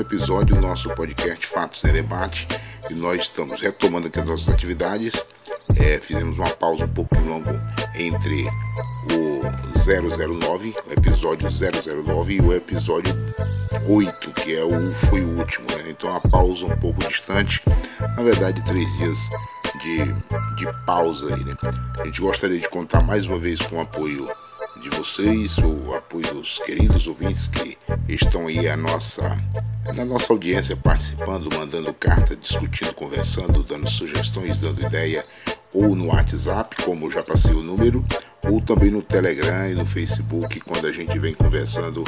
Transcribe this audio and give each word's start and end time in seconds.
Um 0.00 0.02
episódio 0.02 0.56
do 0.56 0.62
nosso 0.62 0.88
podcast 0.94 1.46
Fatos 1.46 1.84
em 1.84 1.92
Debate 1.92 2.48
e 2.88 2.94
nós 2.94 3.20
estamos 3.20 3.60
retomando 3.60 4.06
aqui 4.06 4.18
as 4.18 4.24
nossas 4.24 4.54
atividades. 4.54 5.12
É, 5.78 5.98
fizemos 5.98 6.38
uma 6.38 6.48
pausa 6.48 6.86
um 6.86 6.88
pouco 6.88 7.18
longo 7.18 7.50
entre 7.94 8.46
o 9.12 9.42
009, 9.76 10.74
o 10.88 10.92
episódio 10.92 11.48
009 11.50 12.34
e 12.34 12.40
o 12.40 12.54
episódio 12.54 13.14
8, 13.86 14.32
que 14.32 14.56
é 14.56 14.64
o, 14.64 14.94
foi 14.94 15.20
o 15.20 15.38
último, 15.38 15.66
né? 15.66 15.90
Então 15.90 16.16
a 16.16 16.20
pausa 16.30 16.64
um 16.64 16.76
pouco 16.78 17.06
distante, 17.06 17.62
na 18.16 18.22
verdade 18.22 18.64
três 18.64 18.90
dias 18.96 19.28
de, 19.82 20.12
de 20.56 20.72
pausa 20.84 21.34
aí, 21.34 21.44
né? 21.44 21.54
A 21.98 22.04
gente 22.04 22.20
gostaria 22.20 22.58
de 22.58 22.68
contar 22.68 23.02
mais 23.02 23.26
uma 23.26 23.38
vez 23.38 23.60
com 23.62 23.76
o 23.76 23.80
apoio 23.80 24.28
de 24.82 24.88
vocês, 24.90 25.58
o 25.58 25.94
apoio 25.94 26.34
dos 26.34 26.58
queridos 26.58 27.06
ouvintes 27.06 27.48
que 27.48 27.76
estão 28.08 28.46
aí 28.46 28.68
a 28.68 28.76
nossa, 28.76 29.36
na 29.94 30.04
nossa 30.04 30.32
audiência 30.32 30.76
participando, 30.76 31.50
mandando 31.54 31.92
carta, 31.94 32.36
discutindo, 32.36 32.94
conversando, 32.94 33.62
dando 33.62 33.88
sugestões, 33.88 34.58
dando 34.58 34.82
ideia, 34.82 35.24
ou 35.72 35.94
no 35.94 36.06
WhatsApp, 36.06 36.82
como 36.82 37.10
já 37.10 37.22
passei 37.22 37.54
o 37.54 37.62
número, 37.62 38.04
ou 38.42 38.60
também 38.60 38.90
no 38.90 39.02
Telegram 39.02 39.68
e 39.68 39.74
no 39.74 39.86
Facebook, 39.86 40.60
quando 40.60 40.86
a 40.86 40.92
gente 40.92 41.18
vem 41.18 41.34
conversando 41.34 42.04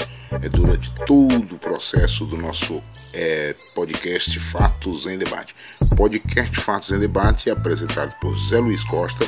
durante 0.49 0.91
todo 1.07 1.55
o 1.55 1.59
processo 1.59 2.25
do 2.25 2.37
nosso 2.37 2.83
é, 3.13 3.55
podcast 3.75 4.39
Fatos 4.39 5.07
em 5.07 5.19
Debate. 5.19 5.55
Podcast 5.97 6.61
Fatos 6.61 6.91
em 6.91 6.99
Debate 6.99 7.49
é 7.49 7.53
apresentado 7.53 8.15
por 8.21 8.39
Zé 8.39 8.59
Luiz 8.59 8.85
Costa, 8.85 9.25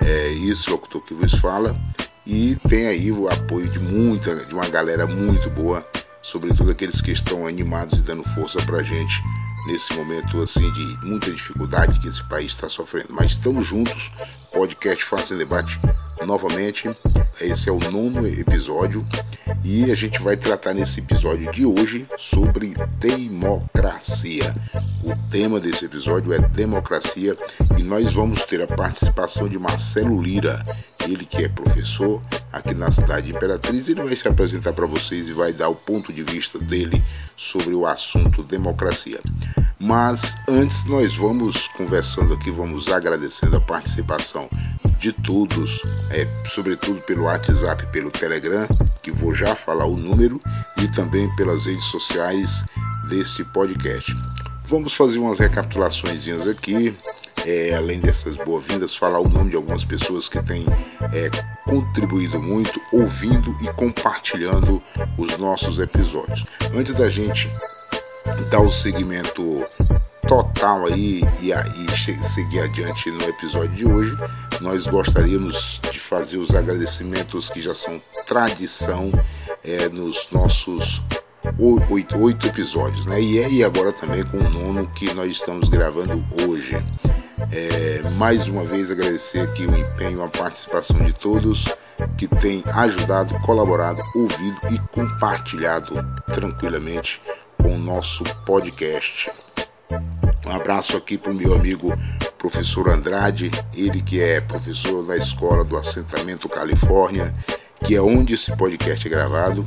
é, 0.00 0.32
esse 0.48 0.70
locutor 0.70 1.04
que 1.04 1.14
vos 1.14 1.34
fala, 1.34 1.76
e 2.26 2.56
tem 2.68 2.86
aí 2.86 3.12
o 3.12 3.28
apoio 3.28 3.68
de 3.68 3.78
muita, 3.78 4.34
de 4.34 4.54
uma 4.54 4.68
galera 4.68 5.06
muito 5.06 5.50
boa, 5.50 5.86
sobretudo 6.22 6.70
aqueles 6.70 7.00
que 7.00 7.12
estão 7.12 7.46
animados 7.46 7.98
e 7.98 8.02
dando 8.02 8.22
força 8.22 8.60
pra 8.62 8.82
gente 8.82 9.22
nesse 9.66 9.92
momento 9.94 10.40
assim 10.42 10.70
de 10.72 11.06
muita 11.06 11.30
dificuldade 11.30 11.98
que 11.98 12.08
esse 12.08 12.22
país 12.24 12.52
está 12.52 12.68
sofrendo. 12.68 13.08
Mas 13.10 13.32
estamos 13.32 13.66
juntos, 13.66 14.12
podcast 14.52 15.04
Faça 15.04 15.36
Debate 15.36 15.78
novamente. 16.24 16.88
Esse 17.40 17.68
é 17.68 17.72
o 17.72 17.78
nono 17.90 18.26
episódio 18.26 19.06
e 19.68 19.90
a 19.90 19.96
gente 19.96 20.22
vai 20.22 20.36
tratar 20.36 20.72
nesse 20.72 21.00
episódio 21.00 21.50
de 21.50 21.66
hoje 21.66 22.06
sobre 22.16 22.72
democracia. 23.00 24.54
O 25.02 25.12
tema 25.28 25.58
desse 25.58 25.86
episódio 25.86 26.32
é 26.32 26.38
democracia 26.38 27.36
e 27.76 27.82
nós 27.82 28.14
vamos 28.14 28.44
ter 28.44 28.62
a 28.62 28.66
participação 28.68 29.48
de 29.48 29.58
Marcelo 29.58 30.22
Lira, 30.22 30.64
ele 31.12 31.24
que 31.24 31.44
é 31.44 31.48
professor 31.48 32.22
aqui 32.52 32.74
na 32.74 32.90
cidade 32.90 33.30
Imperatriz, 33.30 33.88
ele 33.88 34.02
vai 34.02 34.16
se 34.16 34.26
apresentar 34.26 34.72
para 34.72 34.86
vocês 34.86 35.28
e 35.28 35.32
vai 35.32 35.52
dar 35.52 35.68
o 35.68 35.74
ponto 35.74 36.12
de 36.12 36.22
vista 36.22 36.58
dele 36.58 37.02
sobre 37.36 37.74
o 37.74 37.86
assunto 37.86 38.42
democracia. 38.42 39.20
Mas 39.78 40.36
antes 40.48 40.84
nós 40.84 41.14
vamos 41.16 41.68
conversando 41.68 42.34
aqui, 42.34 42.50
vamos 42.50 42.88
agradecendo 42.88 43.56
a 43.56 43.60
participação 43.60 44.48
de 44.98 45.12
todos, 45.12 45.82
é, 46.10 46.26
sobretudo 46.46 47.00
pelo 47.02 47.24
WhatsApp, 47.24 47.86
pelo 47.92 48.10
Telegram, 48.10 48.66
que 49.02 49.10
vou 49.10 49.34
já 49.34 49.54
falar 49.54 49.84
o 49.84 49.96
número, 49.96 50.40
e 50.78 50.88
também 50.88 51.28
pelas 51.36 51.66
redes 51.66 51.84
sociais 51.84 52.64
desse 53.08 53.44
podcast. 53.44 54.12
Vamos 54.64 54.94
fazer 54.94 55.18
umas 55.18 55.38
recapitulações 55.38 56.26
aqui, 56.46 56.96
é, 57.46 57.74
além 57.76 58.00
dessas 58.00 58.34
boas-vindas, 58.34 58.96
falar 58.96 59.20
o 59.20 59.28
nome 59.28 59.50
de 59.50 59.56
algumas 59.56 59.84
pessoas 59.84 60.28
que 60.28 60.42
têm 60.42 60.66
é, 61.12 61.30
contribuído 61.64 62.42
muito, 62.42 62.80
ouvindo 62.92 63.56
e 63.62 63.72
compartilhando 63.74 64.82
os 65.16 65.38
nossos 65.38 65.78
episódios. 65.78 66.44
Antes 66.74 66.94
da 66.94 67.08
gente 67.08 67.48
dar 68.50 68.60
o 68.60 68.70
segmento 68.70 69.64
total 70.26 70.86
aí 70.86 71.22
e, 71.40 71.52
e 71.52 72.24
seguir 72.24 72.60
adiante 72.60 73.12
no 73.12 73.22
episódio 73.22 73.76
de 73.76 73.86
hoje, 73.86 74.16
nós 74.60 74.88
gostaríamos 74.88 75.80
de 75.92 76.00
fazer 76.00 76.38
os 76.38 76.52
agradecimentos 76.52 77.48
que 77.48 77.62
já 77.62 77.76
são 77.76 78.02
tradição 78.26 79.12
é, 79.62 79.88
nos 79.88 80.26
nossos 80.32 81.00
oito, 81.88 82.18
oito 82.18 82.46
episódios, 82.48 83.06
né? 83.06 83.20
E, 83.20 83.38
é, 83.38 83.48
e 83.48 83.64
agora 83.64 83.92
também 83.92 84.24
com 84.24 84.38
o 84.38 84.50
nono 84.50 84.88
que 84.88 85.14
nós 85.14 85.30
estamos 85.30 85.68
gravando 85.68 86.24
hoje. 86.42 86.76
É, 87.52 88.02
mais 88.16 88.48
uma 88.48 88.64
vez 88.64 88.90
agradecer 88.90 89.40
aqui 89.40 89.66
o 89.66 89.76
empenho, 89.76 90.22
a 90.22 90.28
participação 90.28 90.96
de 91.04 91.12
todos 91.12 91.66
que 92.18 92.26
têm 92.26 92.62
ajudado, 92.74 93.38
colaborado, 93.40 94.02
ouvido 94.14 94.58
e 94.70 94.78
compartilhado 94.92 95.94
tranquilamente 96.32 97.20
com 97.56 97.74
o 97.74 97.78
nosso 97.78 98.24
podcast. 98.44 99.30
Um 100.46 100.50
abraço 100.50 100.96
aqui 100.96 101.16
para 101.16 101.30
o 101.30 101.34
meu 101.34 101.54
amigo 101.54 101.92
professor 102.38 102.88
Andrade, 102.88 103.50
ele 103.74 104.02
que 104.02 104.20
é 104.20 104.40
professor 104.40 105.04
da 105.04 105.16
escola 105.16 105.64
do 105.64 105.76
Assentamento 105.76 106.48
Califórnia, 106.48 107.34
que 107.84 107.94
é 107.94 108.00
onde 108.00 108.34
esse 108.34 108.54
podcast 108.56 109.06
é 109.06 109.10
gravado. 109.10 109.66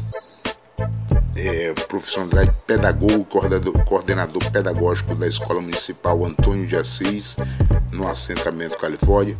É, 1.41 1.73
professor 1.87 2.23
Andrade, 2.23 2.51
pedagogo, 2.67 3.23
coordenador, 3.23 3.85
coordenador 3.85 4.51
pedagógico 4.51 5.15
da 5.15 5.25
Escola 5.25 5.61
Municipal 5.61 6.25
Antônio 6.25 6.67
de 6.67 6.75
Assis, 6.75 7.37
no 7.93 8.05
Assentamento 8.09 8.77
Califórnia. 8.77 9.37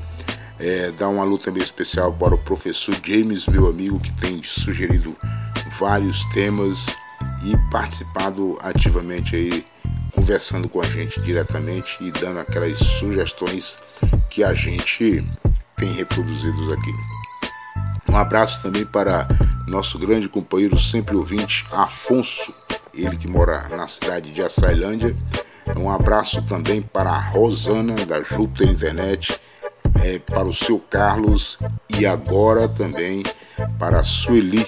É, 0.57 0.91
dá 0.97 1.09
uma 1.09 1.25
luta 1.25 1.51
bem 1.51 1.61
especial 1.61 2.13
para 2.13 2.33
o 2.33 2.37
professor 2.37 2.95
James, 3.03 3.47
meu 3.47 3.67
amigo, 3.67 3.99
que 3.99 4.13
tem 4.13 4.41
sugerido 4.41 5.13
vários 5.77 6.23
temas 6.33 6.95
e 7.43 7.57
participado 7.69 8.57
ativamente 8.61 9.35
aí, 9.35 9.65
conversando 10.13 10.69
com 10.69 10.79
a 10.79 10.85
gente 10.85 11.19
diretamente 11.19 11.97
e 11.99 12.11
dando 12.11 12.39
aquelas 12.39 12.77
sugestões 12.77 13.77
que 14.29 14.41
a 14.41 14.53
gente 14.53 15.21
tem 15.75 15.91
reproduzido 15.91 16.71
aqui. 16.71 16.93
Um 18.09 18.15
abraço 18.15 18.61
também 18.61 18.85
para 18.85 19.27
nosso 19.69 19.99
grande 19.99 20.27
companheiro 20.27 20.77
sempre 20.79 21.15
ouvinte, 21.15 21.65
Afonso, 21.71 22.53
ele 22.93 23.15
que 23.15 23.27
mora 23.27 23.67
na 23.69 23.87
cidade 23.87 24.31
de 24.31 24.41
Açailândia. 24.41 25.15
Um 25.77 25.89
abraço 25.89 26.41
também 26.41 26.81
para 26.81 27.11
a 27.11 27.19
Rosana 27.19 28.05
da 28.05 28.21
Júpiter 28.23 28.67
Internet, 28.67 29.39
é, 30.03 30.17
para 30.17 30.47
o 30.47 30.53
seu 30.53 30.79
Carlos 30.79 31.57
e 31.89 32.05
agora 32.05 32.67
também 32.67 33.23
para 33.77 33.99
a 33.99 34.03
Sueli 34.03 34.65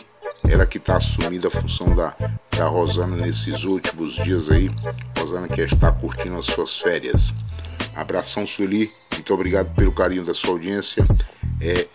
ela 0.50 0.66
que 0.66 0.78
está 0.78 0.98
assumindo 0.98 1.48
a 1.48 1.52
função 1.52 1.96
da, 1.96 2.16
da 2.58 2.68
Rosana 2.68 3.16
nesses 3.16 3.64
últimos 3.64 4.16
dias 4.16 4.50
aí. 4.50 4.72
Rosana 5.18 5.48
que 5.48 5.62
está 5.62 5.92
curtindo 5.92 6.38
as 6.38 6.46
suas 6.46 6.80
férias. 6.80 7.34
Abração, 7.96 8.46
Sueli. 8.46 8.90
Muito 9.14 9.34
obrigado 9.34 9.74
pelo 9.76 9.92
carinho 9.92 10.26
da 10.26 10.34
sua 10.34 10.52
audiência. 10.52 11.06
É, 11.60 11.88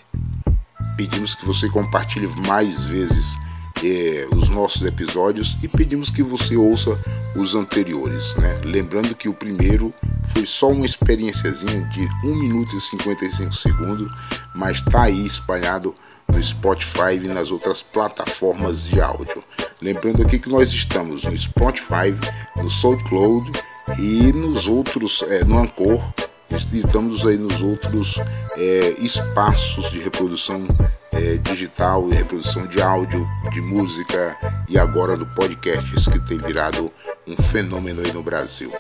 pedimos 0.97 1.35
que 1.35 1.45
você 1.45 1.69
compartilhe 1.69 2.27
mais 2.47 2.83
vezes 2.85 3.37
é, 3.85 4.27
os 4.35 4.49
nossos 4.49 4.83
episódios 4.83 5.57
e 5.63 5.69
pedimos 5.69 6.11
que 6.11 6.23
você 6.23 6.57
ouça 6.57 6.99
os 7.35 7.55
anteriores. 7.55 8.35
Né? 8.37 8.61
Lembrando 8.65 9.15
que 9.15 9.29
o 9.29 9.35
primeiro 9.35 9.93
foi 10.29 10.47
só 10.47 10.71
uma 10.71 10.87
experiênciazinha 10.87 11.83
de 11.89 12.09
1 12.25 12.35
minuto 12.35 12.75
e 12.75 12.81
55 12.81 13.53
segundos, 13.53 14.11
mas 14.55 14.79
está 14.79 15.03
aí 15.05 15.27
espalhado 15.27 15.95
no 16.29 16.43
Spotify 16.43 17.15
e 17.23 17.29
nas 17.29 17.51
outras 17.51 17.83
plataformas 17.83 18.85
de 18.85 19.01
áudio. 19.01 19.45
Lembrando 19.81 20.23
aqui 20.23 20.39
que 20.39 20.49
nós 20.49 20.73
estamos 20.73 21.25
no 21.25 21.37
Spotify, 21.37 22.15
no 22.57 22.71
SoundCloud 22.71 23.53
e 23.99 24.33
nos 24.33 24.67
outros, 24.67 25.23
é, 25.29 25.45
no 25.45 25.59
Anchor, 25.59 26.03
estamos 26.51 27.27
aí 27.27 27.37
nos 27.37 27.61
outros 27.61 28.19
é, 28.57 28.95
espaços 28.99 29.91
de 29.91 29.99
reprodução 29.99 30.65
é, 31.13 31.37
digital 31.39 32.09
e 32.09 32.15
reprodução 32.15 32.67
de 32.67 32.81
áudio, 32.81 33.27
de 33.53 33.61
música 33.61 34.37
e 34.69 34.79
agora 34.79 35.17
do 35.17 35.27
podcast, 35.27 36.11
que 36.11 36.21
tem 36.21 36.39
virado 36.39 36.91
um 37.27 37.37
fenômeno 37.37 38.03
aí 38.03 38.13
no 38.13 38.23
Brasil. 38.23 38.73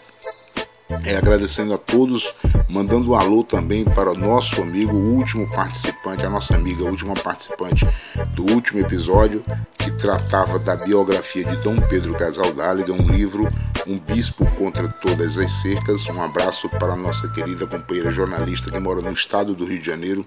É, 1.04 1.16
agradecendo 1.16 1.74
a 1.74 1.78
todos 1.78 2.32
mandando 2.68 3.10
um 3.10 3.14
alô 3.14 3.42
também 3.42 3.84
para 3.84 4.10
o 4.10 4.16
nosso 4.16 4.62
amigo, 4.62 4.96
o 4.96 5.14
último 5.14 5.48
participante, 5.50 6.24
a 6.24 6.30
nossa 6.30 6.54
amiga, 6.54 6.84
a 6.84 6.90
última 6.90 7.14
participante 7.14 7.86
do 8.34 8.44
último 8.44 8.80
episódio, 8.80 9.42
que 9.78 9.90
tratava 9.90 10.58
da 10.58 10.76
biografia 10.76 11.44
de 11.44 11.56
Dom 11.58 11.80
Pedro 11.80 12.14
Casaldálida, 12.14 12.92
um 12.92 13.10
livro, 13.10 13.48
Um 13.86 13.98
Bispo 13.98 14.46
contra 14.52 14.88
Todas 14.88 15.38
as 15.38 15.50
Cercas. 15.52 16.08
Um 16.08 16.22
abraço 16.22 16.68
para 16.68 16.92
a 16.92 16.96
nossa 16.96 17.28
querida 17.28 17.66
companheira 17.66 18.10
jornalista 18.12 18.70
que 18.70 18.78
mora 18.78 19.00
no 19.00 19.12
estado 19.12 19.54
do 19.54 19.64
Rio 19.64 19.80
de 19.80 19.86
Janeiro, 19.86 20.26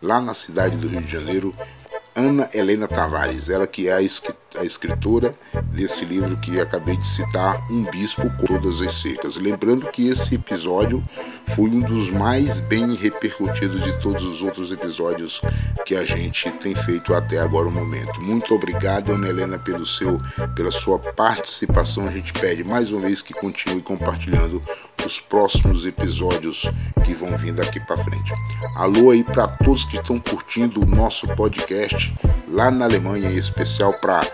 lá 0.00 0.20
na 0.20 0.34
cidade 0.34 0.76
do 0.76 0.88
Rio 0.88 1.02
de 1.02 1.10
Janeiro, 1.10 1.54
Ana 2.14 2.48
Helena 2.54 2.86
Tavares, 2.88 3.48
ela 3.48 3.66
que 3.66 3.88
é 3.88 3.92
a 3.92 4.02
escritora 4.02 4.45
desse 5.72 6.04
livro 6.04 6.36
que 6.38 6.60
acabei 6.60 6.96
de 6.96 7.06
citar, 7.06 7.60
Um 7.70 7.84
Bispo 7.84 8.28
com 8.30 8.46
Todas 8.46 8.80
as 8.80 8.94
Secas. 8.94 9.36
Lembrando 9.36 9.86
que 9.88 10.08
esse 10.08 10.34
episódio 10.34 11.02
foi 11.46 11.70
um 11.70 11.80
dos 11.80 12.10
mais 12.10 12.58
bem 12.60 12.94
repercutidos 12.94 13.82
de 13.82 13.92
todos 14.00 14.24
os 14.24 14.42
outros 14.42 14.72
episódios 14.72 15.40
que 15.84 15.94
a 15.94 16.04
gente 16.04 16.50
tem 16.52 16.74
feito 16.74 17.14
até 17.14 17.38
agora 17.38 17.68
o 17.68 17.70
momento. 17.70 18.20
Muito 18.20 18.54
obrigado, 18.54 19.12
Ana 19.12 19.28
Helena, 19.28 19.58
pelo 19.58 19.86
seu, 19.86 20.18
pela 20.54 20.70
sua 20.70 20.98
participação. 20.98 22.06
A 22.06 22.10
gente 22.10 22.32
pede 22.32 22.64
mais 22.64 22.90
uma 22.90 23.00
vez 23.00 23.22
que 23.22 23.34
continue 23.34 23.82
compartilhando 23.82 24.62
os 25.04 25.20
próximos 25.20 25.86
episódios 25.86 26.68
que 27.04 27.14
vão 27.14 27.36
vir 27.36 27.52
daqui 27.52 27.78
para 27.80 27.96
frente. 27.96 28.32
Alô 28.76 29.10
aí 29.10 29.22
para 29.22 29.46
todos 29.46 29.84
que 29.84 29.98
estão 29.98 30.18
curtindo 30.18 30.82
o 30.82 30.86
nosso 30.86 31.28
podcast 31.28 32.12
lá 32.48 32.70
na 32.70 32.86
Alemanha, 32.86 33.30
em 33.30 33.36
especial 33.36 33.92
para 34.00 34.26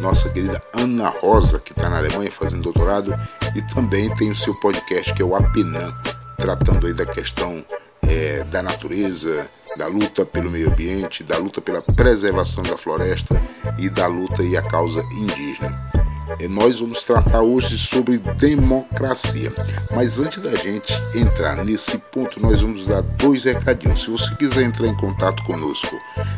nossa 0.00 0.28
querida 0.28 0.62
Ana 0.74 1.08
Rosa, 1.08 1.58
que 1.58 1.72
está 1.72 1.88
na 1.88 1.98
Alemanha 1.98 2.30
fazendo 2.30 2.62
doutorado, 2.62 3.14
e 3.54 3.62
também 3.74 4.12
tem 4.14 4.30
o 4.30 4.34
seu 4.34 4.54
podcast 4.60 5.12
que 5.14 5.22
é 5.22 5.24
o 5.24 5.34
Apinan, 5.34 5.94
tratando 6.36 6.86
aí 6.86 6.94
da 6.94 7.06
questão 7.06 7.64
é, 8.02 8.44
da 8.44 8.62
natureza, 8.62 9.46
da 9.76 9.86
luta 9.86 10.24
pelo 10.24 10.50
meio 10.50 10.68
ambiente, 10.68 11.22
da 11.22 11.38
luta 11.38 11.60
pela 11.60 11.80
preservação 11.80 12.62
da 12.62 12.76
floresta 12.76 13.40
e 13.78 13.88
da 13.88 14.06
luta 14.06 14.42
e 14.42 14.56
a 14.56 14.62
causa 14.62 15.02
indígena. 15.12 15.89
E 16.38 16.48
nós 16.48 16.80
vamos 16.80 17.02
tratar 17.02 17.40
hoje 17.40 17.76
sobre 17.76 18.18
democracia. 18.18 19.52
Mas 19.94 20.18
antes 20.18 20.42
da 20.42 20.54
gente 20.54 20.92
entrar 21.14 21.64
nesse 21.64 21.98
ponto, 21.98 22.40
nós 22.40 22.60
vamos 22.60 22.86
dar 22.86 23.02
dois 23.02 23.44
recadinhos. 23.44 24.02
Se 24.02 24.10
você 24.10 24.34
quiser 24.36 24.62
entrar 24.62 24.86
em 24.86 24.96
contato 24.96 25.42
conosco 25.44 25.96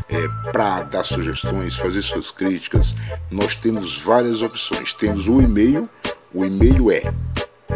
é, 0.09 0.51
para 0.51 0.83
dar 0.83 1.03
sugestões, 1.03 1.77
fazer 1.77 2.03
suas 2.03 2.31
críticas, 2.31 2.95
nós 3.31 3.57
temos 3.57 3.99
várias 3.99 4.43
opções. 4.43 4.93
Temos 4.93 5.29
o 5.29 5.41
e-mail, 5.41 5.89
o 6.33 6.45
e-mail 6.45 6.91
é 6.91 7.03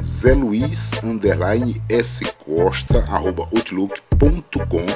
zeluiz 0.03 0.93
arroba 3.09 3.43
outlook.com 3.45 4.87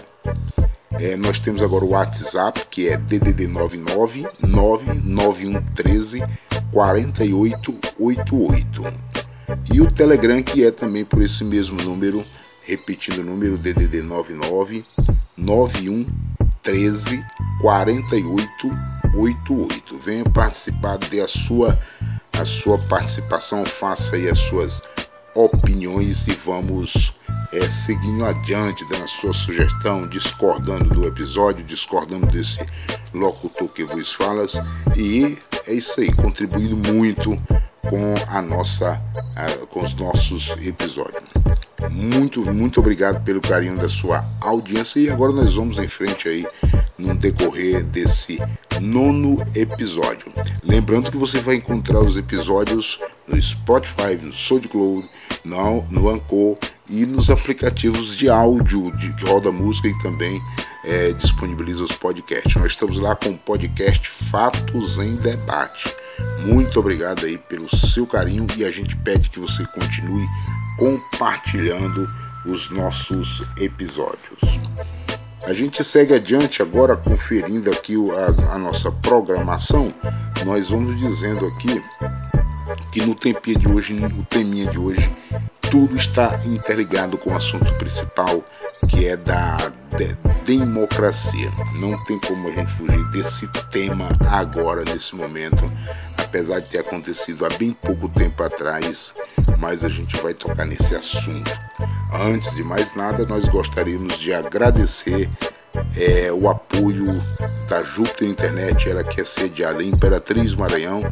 é, 1.01 1.17
nós 1.17 1.39
temos 1.39 1.63
agora 1.63 1.85
o 1.85 1.91
WhatsApp 1.91 2.67
que 2.71 2.89
é 2.89 2.97
DDD 2.97 3.47
99 3.47 4.27
99113 4.47 6.23
4888 6.73 9.11
e 9.73 9.81
o 9.81 9.91
Telegram 9.91 10.41
que 10.43 10.63
é 10.65 10.71
também 10.71 11.05
por 11.05 11.21
esse 11.23 11.43
mesmo 11.45 11.83
número, 11.83 12.25
repetindo 12.65 13.19
o 13.19 13.25
número 13.25 13.59
DDD 13.59 14.03
99 14.03 14.85
9113 15.37 17.23
4888. 17.61 19.99
Venha 19.99 20.25
participar, 20.25 20.97
dê 20.99 21.21
a 21.21 21.29
sua 21.29 21.79
a 22.33 22.45
sua 22.45 22.79
participação, 22.89 23.65
faça 23.67 24.17
aí 24.17 24.29
as 24.29 24.39
suas 24.39 24.81
opiniões 25.35 26.27
e 26.27 26.33
vamos 26.33 27.13
é, 27.53 27.69
seguindo 27.69 28.25
adiante, 28.25 28.89
dando 28.89 29.05
a 29.05 29.09
sua 29.09 29.33
sugestão, 29.33 30.07
discordando 30.07 30.95
do 30.95 31.07
episódio, 31.07 31.65
discordando 31.65 32.27
desse 32.27 32.59
locutor 33.13 33.69
que 33.69 33.85
vos 33.85 34.15
falas 34.15 34.55
e 34.97 35.39
é 35.71 35.75
isso 35.75 36.01
aí, 36.01 36.13
contribuindo 36.13 36.77
muito 36.77 37.41
com 37.89 38.15
a 38.29 38.43
nossa 38.43 39.01
com 39.71 39.83
os 39.83 39.95
nossos 39.95 40.51
episódios. 40.67 41.23
Muito, 41.91 42.45
muito 42.53 42.81
obrigado 42.81 43.23
pelo 43.23 43.41
carinho 43.41 43.77
da 43.77 43.89
sua 43.89 44.25
audiência 44.41 44.99
e 44.99 45.09
agora 45.09 45.33
nós 45.33 45.55
vamos 45.55 45.79
em 45.79 45.87
frente 45.87 46.29
aí 46.29 46.47
no 46.99 47.15
decorrer 47.15 47.85
desse 47.85 48.39
nono 48.81 49.41
episódio. 49.55 50.27
Lembrando 50.63 51.11
que 51.11 51.17
você 51.17 51.39
vai 51.39 51.55
encontrar 51.55 52.01
os 52.01 52.17
episódios 52.17 52.99
no 53.27 53.41
Spotify, 53.41 54.17
no 54.21 54.33
SoundCloud, 54.33 55.09
no, 55.45 55.83
no 55.89 56.11
Anchor 56.11 56.59
e 56.91 57.07
nos 57.07 57.31
aplicativos 57.31 58.17
de 58.17 58.29
áudio 58.29 58.91
de, 58.97 59.13
que 59.13 59.25
roda 59.25 59.53
música 59.53 59.89
e 59.89 59.99
também 60.03 60.41
é, 60.85 61.13
disponibiliza 61.13 61.85
os 61.85 61.93
podcasts. 61.93 62.55
Nós 62.57 62.73
estamos 62.73 62.99
lá 62.99 63.15
com 63.15 63.31
o 63.31 63.39
podcast 63.39 64.09
Fatos 64.09 64.99
em 64.99 65.15
Debate. 65.17 65.95
Muito 66.45 66.81
obrigado 66.81 67.25
aí 67.25 67.39
pelo 67.39 67.69
seu 67.75 68.07
carinho 68.07 68.47
e 68.57 68.65
a 68.65 68.71
gente 68.71 68.97
pede 68.97 69.31
que 69.31 69.39
você 69.39 69.65
continue 69.67 70.27
compartilhando 70.79 72.09
os 72.45 72.71
nossos 72.71 73.43
episódios. 73.57 74.41
A 75.45 75.53
gente 75.53 75.83
segue 75.85 76.15
adiante 76.15 76.61
agora 76.61 76.97
conferindo 76.97 77.71
aqui 77.71 77.95
a, 77.95 78.55
a 78.55 78.59
nossa 78.59 78.91
programação. 78.91 79.95
Nós 80.45 80.71
vamos 80.71 80.99
dizendo 80.99 81.47
aqui 81.47 81.83
que 82.91 83.01
no 83.05 83.15
tempinha 83.15 83.59
de 83.59 83.69
hoje, 83.69 83.95
no 83.95 84.25
teminha 84.25 84.67
de 84.71 84.79
hoje, 84.79 85.11
tudo 85.71 85.97
está 85.97 86.41
interligado 86.45 87.17
com 87.17 87.31
o 87.31 87.37
assunto 87.37 87.73
principal, 87.75 88.45
que 88.89 89.07
é 89.07 89.17
da 89.17 89.73
de 89.97 90.17
democracia. 90.45 91.51
Não 91.79 91.91
tem 92.05 92.19
como 92.21 92.49
a 92.49 92.53
gente 92.53 92.73
fugir 92.73 93.05
desse 93.11 93.47
tema 93.71 94.09
agora, 94.29 94.85
nesse 94.85 95.15
momento, 95.15 95.71
apesar 96.17 96.61
de 96.61 96.69
ter 96.69 96.79
acontecido 96.79 97.45
há 97.45 97.51
bem 97.51 97.73
pouco 97.73 98.09
tempo 98.09 98.43
atrás, 98.43 99.15
mas 99.59 99.85
a 99.85 99.89
gente 99.89 100.17
vai 100.19 100.35
tocar 100.35 100.65
nesse 100.65 100.95
assunto. 100.95 101.51
Antes 102.13 102.55
de 102.55 102.65
mais 102.65 102.95
nada, 102.97 103.25
nós 103.25 103.47
gostaríamos 103.47 104.19
de 104.19 104.33
agradecer 104.33 105.29
é, 105.97 106.33
o 106.33 106.49
apoio 106.49 107.07
da 107.69 107.83
Júpiter 107.83 108.29
Internet, 108.29 108.89
ela 108.89 109.05
que 109.05 109.21
é 109.21 109.25
sediada 109.25 109.83
em 109.83 109.91
Imperatriz 109.91 110.55
Maranhão 110.55 111.03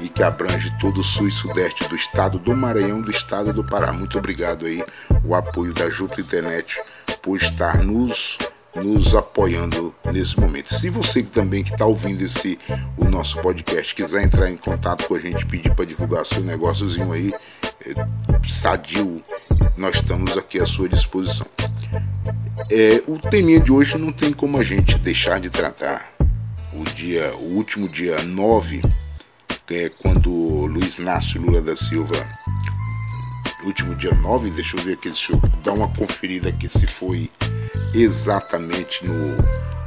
e 0.00 0.08
que 0.08 0.22
abrange 0.22 0.72
todo 0.80 1.00
o 1.00 1.04
sul 1.04 1.28
e 1.28 1.30
sudeste 1.30 1.88
do 1.88 1.96
estado 1.96 2.38
do 2.38 2.54
Maranhão, 2.54 3.00
do 3.00 3.10
estado 3.10 3.52
do 3.52 3.64
Pará. 3.64 3.92
Muito 3.92 4.18
obrigado 4.18 4.66
aí, 4.66 4.82
o 5.24 5.34
apoio 5.34 5.72
da 5.72 5.90
Júpiter 5.90 6.24
Internet 6.24 6.76
por 7.22 7.36
estar 7.36 7.82
nos 7.82 8.38
nos 8.76 9.14
apoiando 9.14 9.94
nesse 10.12 10.38
momento. 10.38 10.72
Se 10.72 10.90
você 10.90 11.22
também 11.22 11.64
que 11.64 11.72
está 11.72 11.84
ouvindo 11.84 12.22
esse 12.22 12.58
o 12.96 13.04
nosso 13.04 13.40
podcast 13.40 13.94
quiser 13.94 14.22
entrar 14.22 14.50
em 14.50 14.56
contato 14.56 15.06
com 15.06 15.14
a 15.14 15.18
gente, 15.18 15.46
pedir 15.46 15.74
para 15.74 15.84
divulgar 15.84 16.24
seu 16.24 16.42
negóciozinho 16.42 17.12
aí, 17.12 17.32
é, 17.84 17.94
sadio, 18.46 19.22
nós 19.76 19.96
estamos 19.96 20.36
aqui 20.36 20.60
à 20.60 20.66
sua 20.66 20.88
disposição. 20.88 21.46
É, 22.70 23.02
o 23.06 23.18
teminha 23.18 23.60
de 23.60 23.72
hoje 23.72 23.96
não 23.96 24.12
tem 24.12 24.32
como 24.32 24.58
a 24.58 24.64
gente 24.64 24.98
deixar 24.98 25.40
de 25.40 25.48
tratar. 25.48 26.12
O 26.72 26.84
dia, 26.84 27.32
o 27.36 27.54
último 27.56 27.88
dia 27.88 28.22
9, 28.22 28.80
que 28.80 29.07
é 29.70 29.90
quando 29.90 30.30
Luiz 30.66 30.98
Inácio 30.98 31.40
Lula 31.40 31.60
da 31.60 31.76
Silva, 31.76 32.14
último 33.64 33.94
dia 33.94 34.14
9, 34.14 34.50
deixa 34.50 34.76
eu 34.76 34.82
ver 34.82 34.94
aqui, 34.94 35.08
deixa 35.08 35.32
eu 35.32 35.40
dar 35.62 35.72
uma 35.72 35.88
conferida 35.88 36.48
aqui 36.48 36.68
se 36.68 36.86
foi 36.86 37.30
exatamente 37.94 39.04
no, 39.04 39.36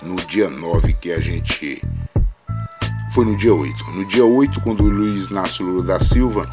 no 0.04 0.16
dia 0.28 0.50
9 0.50 0.94
que 0.94 1.12
a 1.12 1.20
gente. 1.20 1.82
Foi 3.14 3.26
no 3.26 3.36
dia 3.36 3.54
8. 3.54 3.84
No 3.92 4.06
dia 4.06 4.26
8, 4.26 4.62
quando 4.62 4.84
Luiz 4.84 5.28
Inácio 5.28 5.66
Lula 5.66 5.84
da 5.84 6.00
Silva 6.00 6.50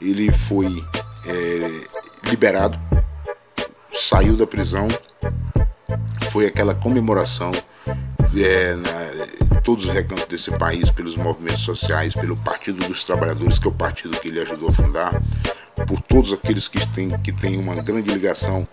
ele 0.00 0.30
foi 0.30 0.84
é, 1.24 2.28
liberado, 2.28 2.78
saiu 3.92 4.36
da 4.36 4.46
prisão, 4.46 4.88
foi 6.30 6.46
aquela 6.46 6.74
comemoração 6.74 7.52
é, 8.36 8.74
na, 8.74 9.25
todos 9.66 9.86
os 9.86 9.90
recantos 9.90 10.26
desse 10.26 10.52
país 10.52 10.92
pelos 10.92 11.16
movimentos 11.16 11.62
sociais, 11.62 12.14
pelo 12.14 12.36
Partido 12.36 12.86
dos 12.86 13.02
Trabalhadores, 13.02 13.58
que 13.58 13.66
é 13.66 13.68
o 13.68 13.74
partido 13.74 14.16
que 14.20 14.28
ele 14.28 14.40
ajudou 14.40 14.68
a 14.68 14.72
fundar, 14.72 15.20
por 15.88 16.00
todos 16.02 16.32
aqueles 16.32 16.68
que 16.68 16.86
têm, 16.90 17.10
que 17.18 17.32
têm 17.32 17.58
uma 17.58 17.74
grande 17.82 18.08
ligação 18.08 18.66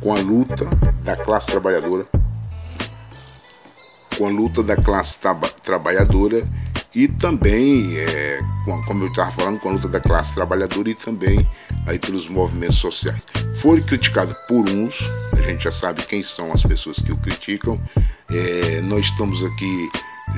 com 0.00 0.12
a 0.12 0.18
luta 0.18 0.64
da 1.04 1.14
classe 1.14 1.46
trabalhadora, 1.46 2.04
com 4.18 4.26
a 4.26 4.30
luta 4.30 4.64
da 4.64 4.74
classe 4.74 5.16
trabalhadora 5.62 6.42
e 6.92 7.06
também, 7.06 7.96
é, 7.96 8.40
como 8.84 9.04
eu 9.04 9.06
estava 9.06 9.30
falando, 9.30 9.60
com 9.60 9.68
a 9.68 9.72
luta 9.72 9.86
da 9.86 10.00
classe 10.00 10.34
trabalhadora 10.34 10.90
e 10.90 10.94
também 10.94 11.48
aí 11.86 12.00
pelos 12.00 12.28
movimentos 12.28 12.78
sociais. 12.78 13.22
Foi 13.54 13.80
criticado 13.80 14.34
por 14.48 14.68
uns, 14.68 15.08
a 15.38 15.40
gente 15.40 15.62
já 15.62 15.72
sabe 15.72 16.02
quem 16.02 16.20
são 16.20 16.52
as 16.52 16.64
pessoas 16.64 16.98
que 16.98 17.12
o 17.12 17.16
criticam. 17.16 17.80
É, 18.28 18.80
nós 18.80 19.06
estamos 19.06 19.44
aqui 19.44 19.90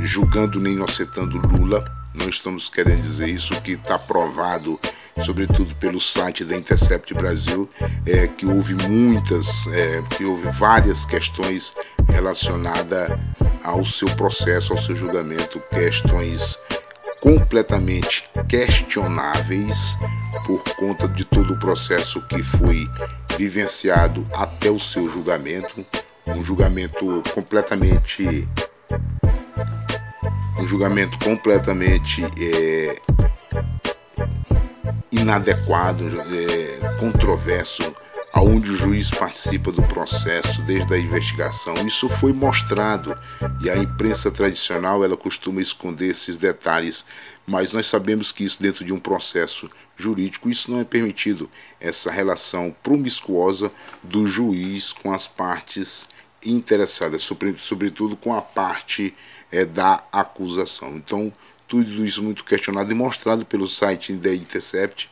julgando 0.06 0.60
nem 0.60 0.74
inocentando 0.74 1.38
Lula, 1.38 1.84
não 2.14 2.28
estamos 2.28 2.68
querendo 2.68 3.02
dizer 3.02 3.28
isso, 3.28 3.60
que 3.62 3.72
está 3.72 3.98
provado 3.98 4.78
sobretudo 5.22 5.74
pelo 5.76 6.00
site 6.00 6.44
da 6.44 6.56
Intercept 6.56 7.12
Brasil, 7.14 7.68
é, 8.06 8.26
que 8.26 8.46
houve 8.46 8.74
muitas, 8.74 9.66
é, 9.68 10.02
que 10.16 10.24
houve 10.24 10.50
várias 10.50 11.04
questões 11.04 11.74
relacionadas 12.08 13.10
ao 13.62 13.84
seu 13.84 14.08
processo, 14.16 14.72
ao 14.72 14.78
seu 14.78 14.96
julgamento, 14.96 15.62
questões 15.70 16.58
completamente 17.20 18.24
questionáveis 18.48 19.96
por 20.46 20.62
conta 20.76 21.08
de 21.08 21.24
todo 21.24 21.54
o 21.54 21.58
processo 21.58 22.20
que 22.22 22.42
foi 22.42 22.86
vivenciado 23.38 24.26
até 24.34 24.70
o 24.70 24.78
seu 24.78 25.10
julgamento, 25.10 25.84
um 26.26 26.44
julgamento 26.44 27.22
completamente 27.32 28.46
um 30.58 30.66
julgamento 30.66 31.18
completamente 31.18 32.22
é, 32.38 33.00
inadequado, 35.10 36.04
é, 36.08 36.98
controverso, 36.98 37.82
aonde 38.32 38.70
o 38.70 38.76
juiz 38.76 39.10
participa 39.10 39.70
do 39.70 39.82
processo 39.84 40.60
desde 40.62 40.92
a 40.92 40.98
investigação. 40.98 41.74
Isso 41.86 42.08
foi 42.08 42.32
mostrado 42.32 43.16
e 43.60 43.70
a 43.70 43.76
imprensa 43.76 44.30
tradicional 44.30 45.04
ela 45.04 45.16
costuma 45.16 45.62
esconder 45.62 46.10
esses 46.10 46.36
detalhes, 46.36 47.04
mas 47.46 47.72
nós 47.72 47.86
sabemos 47.86 48.32
que 48.32 48.44
isso 48.44 48.60
dentro 48.60 48.84
de 48.84 48.92
um 48.92 48.98
processo 48.98 49.70
jurídico 49.96 50.50
isso 50.50 50.70
não 50.72 50.80
é 50.80 50.84
permitido 50.84 51.48
essa 51.80 52.10
relação 52.10 52.74
promiscuosa 52.82 53.70
do 54.02 54.26
juiz 54.26 54.92
com 54.92 55.12
as 55.12 55.28
partes 55.28 56.08
interessadas, 56.44 57.22
sobretudo 57.58 58.16
com 58.16 58.34
a 58.34 58.42
parte 58.42 59.14
é, 59.54 59.64
da 59.64 60.02
acusação. 60.10 60.96
Então 60.96 61.32
tudo 61.68 62.04
isso 62.04 62.22
muito 62.22 62.44
questionado 62.44 62.90
e 62.90 62.94
mostrado 62.94 63.46
pelo 63.46 63.68
site 63.68 64.12
da 64.12 64.34
Intercept. 64.34 65.08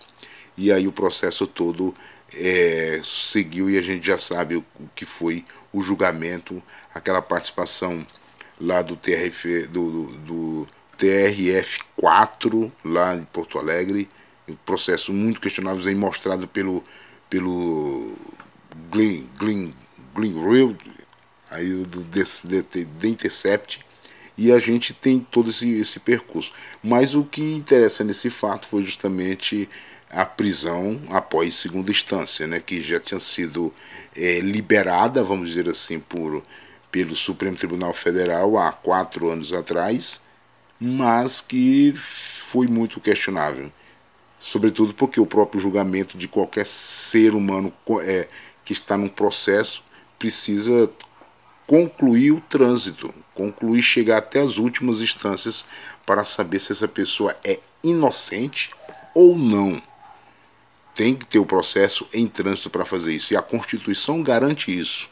E 0.56 0.72
aí 0.72 0.86
o 0.88 0.92
processo 0.92 1.46
todo 1.46 1.94
é, 2.34 3.00
seguiu 3.04 3.70
e 3.70 3.78
a 3.78 3.82
gente 3.82 4.04
já 4.04 4.18
sabe 4.18 4.56
o, 4.56 4.64
o, 4.80 4.88
que 4.94 5.06
foi 5.06 5.44
o 5.72 5.80
julgamento, 5.80 6.60
aquela 6.92 7.22
participação 7.22 8.04
lá 8.60 8.82
do 8.82 8.96
TRF, 8.96 9.68
do, 9.68 9.90
do, 9.90 10.06
do 10.18 10.68
TRF4 10.98 12.70
lá 12.84 13.14
em 13.14 13.24
Porto 13.24 13.58
Alegre, 13.58 14.08
um 14.48 14.56
processo 14.56 15.12
muito 15.12 15.40
questionável 15.40 15.86
aí 15.86 15.94
mostrado 15.94 16.48
pelo 16.48 16.84
pelo 17.30 18.14
Glenn, 18.90 19.24
Glenn, 19.38 19.72
Glenn 20.14 20.50
Real, 20.50 20.74
aí 21.50 21.66
do, 21.84 23.08
Intercept 23.08 23.81
e 24.36 24.50
a 24.52 24.58
gente 24.58 24.92
tem 24.92 25.20
todo 25.20 25.50
esse, 25.50 25.70
esse 25.72 26.00
percurso. 26.00 26.52
Mas 26.82 27.14
o 27.14 27.24
que 27.24 27.42
interessa 27.54 28.02
nesse 28.04 28.30
fato 28.30 28.66
foi 28.66 28.82
justamente 28.82 29.68
a 30.10 30.24
prisão 30.24 31.00
após 31.10 31.56
segunda 31.56 31.90
instância, 31.90 32.46
né, 32.46 32.60
que 32.60 32.82
já 32.82 33.00
tinha 33.00 33.20
sido 33.20 33.72
é, 34.14 34.40
liberada, 34.40 35.24
vamos 35.24 35.50
dizer 35.50 35.68
assim, 35.68 35.98
por, 35.98 36.42
pelo 36.90 37.16
Supremo 37.16 37.56
Tribunal 37.56 37.94
Federal 37.94 38.58
há 38.58 38.70
quatro 38.72 39.30
anos 39.30 39.52
atrás, 39.52 40.20
mas 40.78 41.40
que 41.40 41.92
foi 41.96 42.66
muito 42.66 43.00
questionável. 43.00 43.72
Sobretudo 44.38 44.92
porque 44.92 45.20
o 45.20 45.26
próprio 45.26 45.60
julgamento 45.60 46.18
de 46.18 46.28
qualquer 46.28 46.66
ser 46.66 47.34
humano 47.34 47.72
é, 48.02 48.28
que 48.64 48.72
está 48.72 48.98
num 48.98 49.08
processo 49.08 49.82
precisa 50.18 50.90
concluir 51.72 52.32
o 52.32 52.40
trânsito, 52.50 53.14
concluir, 53.34 53.80
chegar 53.80 54.18
até 54.18 54.42
as 54.42 54.58
últimas 54.58 55.00
instâncias 55.00 55.64
para 56.04 56.22
saber 56.22 56.60
se 56.60 56.70
essa 56.70 56.86
pessoa 56.86 57.34
é 57.42 57.58
inocente 57.82 58.68
ou 59.14 59.38
não 59.38 59.80
tem 60.94 61.16
que 61.16 61.24
ter 61.24 61.38
o 61.38 61.46
processo 61.46 62.06
em 62.12 62.26
trânsito 62.26 62.68
para 62.68 62.84
fazer 62.84 63.14
isso. 63.14 63.32
E 63.32 63.38
a 63.38 63.40
Constituição 63.40 64.22
garante 64.22 64.78
isso. 64.78 65.08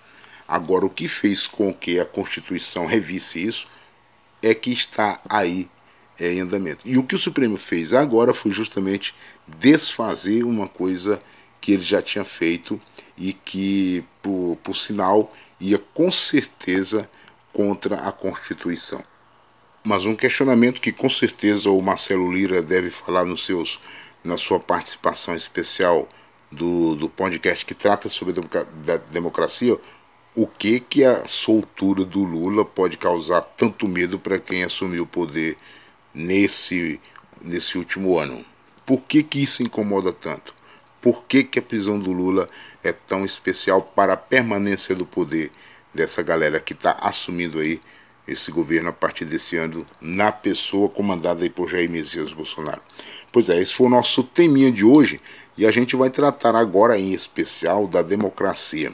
Agora, 0.46 0.84
o 0.84 0.90
que 0.90 1.08
fez 1.08 1.48
com 1.48 1.72
que 1.72 1.98
a 1.98 2.04
Constituição 2.04 2.84
revisse 2.84 3.42
isso 3.42 3.66
é 4.42 4.52
que 4.52 4.70
está 4.70 5.18
aí 5.30 5.66
é, 6.18 6.30
em 6.30 6.40
andamento. 6.40 6.82
E 6.84 6.98
o 6.98 7.02
que 7.02 7.14
o 7.14 7.18
Supremo 7.18 7.56
fez 7.56 7.94
agora 7.94 8.34
foi 8.34 8.50
justamente 8.50 9.14
desfazer 9.48 10.44
uma 10.44 10.68
coisa 10.68 11.18
que 11.58 11.72
ele 11.72 11.82
já 11.82 12.02
tinha 12.02 12.22
feito 12.22 12.78
e 13.16 13.32
que, 13.32 14.04
por, 14.20 14.58
por 14.62 14.76
sinal, 14.76 15.34
ia 15.60 15.78
com 15.78 16.10
certeza 16.10 17.08
contra 17.52 17.96
a 17.96 18.12
Constituição. 18.12 19.02
Mas 19.84 20.04
um 20.04 20.14
questionamento 20.14 20.80
que 20.80 20.92
com 20.92 21.08
certeza 21.08 21.70
o 21.70 21.80
Marcelo 21.80 22.32
Lira 22.32 22.62
deve 22.62 22.90
falar 22.90 23.24
nos 23.24 23.44
seus 23.44 23.80
na 24.22 24.36
sua 24.36 24.60
participação 24.60 25.34
especial 25.34 26.06
do, 26.50 26.94
do 26.94 27.08
podcast 27.08 27.64
que 27.64 27.74
trata 27.74 28.08
sobre 28.08 28.34
a 28.38 28.96
democracia, 29.10 29.78
o 30.34 30.46
que 30.46 30.80
que 30.80 31.04
a 31.04 31.26
soltura 31.26 32.04
do 32.04 32.22
Lula 32.22 32.64
pode 32.64 32.96
causar 32.96 33.40
tanto 33.40 33.88
medo 33.88 34.18
para 34.18 34.38
quem 34.38 34.62
assumiu 34.62 35.04
o 35.04 35.06
poder 35.06 35.56
nesse, 36.14 37.00
nesse 37.40 37.78
último 37.78 38.18
ano. 38.18 38.44
Por 38.84 39.02
que, 39.02 39.22
que 39.22 39.42
isso 39.42 39.62
incomoda 39.62 40.12
tanto? 40.12 40.54
Por 41.00 41.24
que, 41.24 41.44
que 41.44 41.58
a 41.58 41.62
prisão 41.62 41.98
do 41.98 42.12
Lula 42.12 42.48
é 42.82 42.92
tão 42.92 43.24
especial 43.24 43.82
para 43.82 44.14
a 44.14 44.16
permanência 44.16 44.94
do 44.94 45.04
poder 45.06 45.50
dessa 45.94 46.22
galera 46.22 46.60
que 46.60 46.72
está 46.72 46.92
assumindo 47.00 47.58
aí 47.58 47.80
esse 48.26 48.50
governo 48.50 48.90
a 48.90 48.92
partir 48.92 49.24
desse 49.24 49.56
ano 49.56 49.84
na 50.00 50.30
pessoa 50.30 50.88
comandada 50.88 51.42
aí 51.42 51.50
por 51.50 51.68
Jair 51.68 51.90
Messias 51.90 52.32
Bolsonaro? 52.32 52.80
Pois 53.32 53.48
é, 53.48 53.60
esse 53.60 53.74
foi 53.74 53.86
o 53.86 53.90
nosso 53.90 54.22
teminha 54.22 54.70
de 54.70 54.84
hoje 54.84 55.20
e 55.56 55.66
a 55.66 55.70
gente 55.70 55.96
vai 55.96 56.10
tratar 56.10 56.54
agora 56.54 56.98
em 56.98 57.12
especial 57.12 57.86
da 57.86 58.02
democracia. 58.02 58.92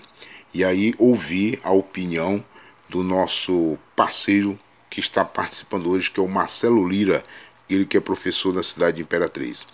E 0.53 0.65
aí 0.65 0.95
ouvir 0.99 1.61
a 1.63 1.71
opinião 1.71 2.43
do 2.89 3.03
nosso 3.03 3.79
parceiro 3.95 4.59
que 4.89 5.01
está 5.01 5.25
participando 5.25 5.91
hoje, 5.91 6.11
que 6.11 6.21
é 6.21 6.23
o 6.23 6.29
Marcelo 6.29 6.87
Lira, 6.89 7.23
ele 7.69 7.85
que 7.85 7.97
é 7.97 8.01
professor 8.01 8.53
da 8.53 8.63
cidade 8.63 8.97
de 8.97 9.03
Imperatriz. 9.03 9.67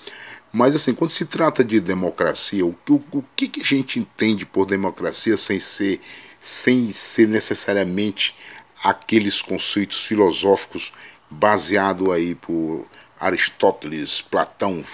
Mas 0.53 0.75
assim, 0.75 0.93
quando 0.93 1.13
se 1.13 1.25
trata 1.25 1.65
de 1.65 1.81
democracia, 1.81 2.65
o, 2.67 2.77
o, 2.89 3.03
o 3.11 3.25
que, 3.35 3.49
que 3.49 3.63
a 3.63 3.65
gente 3.65 3.99
entende 3.99 4.45
por 4.45 4.67
democracia 4.67 5.37
sem 5.37 5.59
ser, 5.59 6.01
sem 6.41 6.93
ser 6.93 7.27
necessariamente 7.27 8.35
aqueles 8.85 9.41
conceitos 9.41 10.05
filosóficos 10.05 10.93
baseados 11.31 12.11
aí 12.11 12.35
por 12.35 12.87
Aristóteles, 13.19 14.21
Platão, 14.21 14.85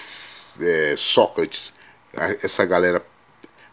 é, 0.61 0.95
Sócrates, 0.97 1.73
essa 2.43 2.65
galera 2.65 3.05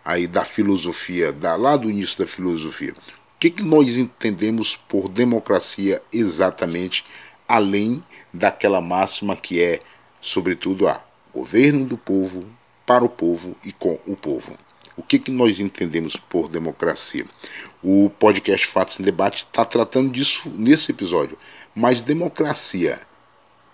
aí 0.03 0.25
da 0.25 0.43
filosofia, 0.43 1.31
da, 1.31 1.55
lá 1.55 1.77
do 1.77 1.89
início 1.89 2.19
da 2.19 2.27
filosofia. 2.27 2.93
O 2.93 3.39
que, 3.39 3.49
que 3.51 3.63
nós 3.63 3.97
entendemos 3.97 4.75
por 4.75 5.07
democracia 5.07 6.01
exatamente, 6.11 7.03
além 7.47 8.03
daquela 8.33 8.81
máxima 8.81 9.35
que 9.35 9.61
é, 9.61 9.79
sobretudo, 10.21 10.87
a 10.87 11.03
governo 11.35 11.85
do 11.85 11.97
povo, 11.97 12.45
para 12.85 13.03
o 13.03 13.09
povo 13.09 13.55
e 13.63 13.71
com 13.73 13.99
o 14.07 14.15
povo. 14.15 14.57
O 14.95 15.03
que, 15.03 15.19
que 15.19 15.29
nós 15.29 15.59
entendemos 15.59 16.15
por 16.15 16.47
democracia? 16.47 17.25
O 17.83 18.09
podcast 18.09 18.65
Fatos 18.67 18.99
em 18.99 19.03
Debate 19.03 19.39
está 19.39 19.65
tratando 19.65 20.09
disso 20.09 20.49
nesse 20.55 20.91
episódio. 20.91 21.37
Mas 21.75 22.01
democracia 22.01 22.99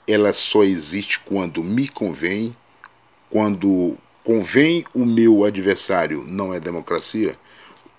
ela 0.07 0.33
só 0.33 0.63
existe 0.63 1.19
quando 1.19 1.63
me 1.63 1.87
convém, 1.87 2.55
quando 3.29 3.95
convém 4.23 4.83
o 4.93 5.05
meu 5.05 5.45
adversário, 5.45 6.23
não 6.27 6.53
é 6.53 6.59
democracia? 6.59 7.35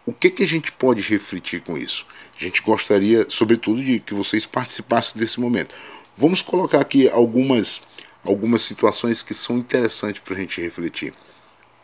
O 0.05 0.13
que, 0.13 0.31
que 0.31 0.43
a 0.43 0.49
gente 0.49 0.73
pode 0.73 1.01
refletir 1.01 1.61
com 1.63 1.79
isso? 1.79 2.05
A 2.39 2.43
gente 2.43 2.61
gostaria, 2.61 3.25
sobretudo, 3.29 3.83
de 3.83 4.01
que 4.01 4.15
vocês 4.15 4.45
participassem 4.45 5.19
desse 5.19 5.41
momento. 5.41 5.73
Vamos 6.17 6.43
colocar 6.43 6.81
aqui 6.81 7.09
algumas, 7.09 7.83
algumas 8.25 8.63
situações 8.63 9.23
que 9.23 9.35
são 9.35 9.59
interessantes 9.59 10.21
para 10.21 10.35
a 10.35 10.39
gente 10.39 10.61
refletir. 10.61 11.13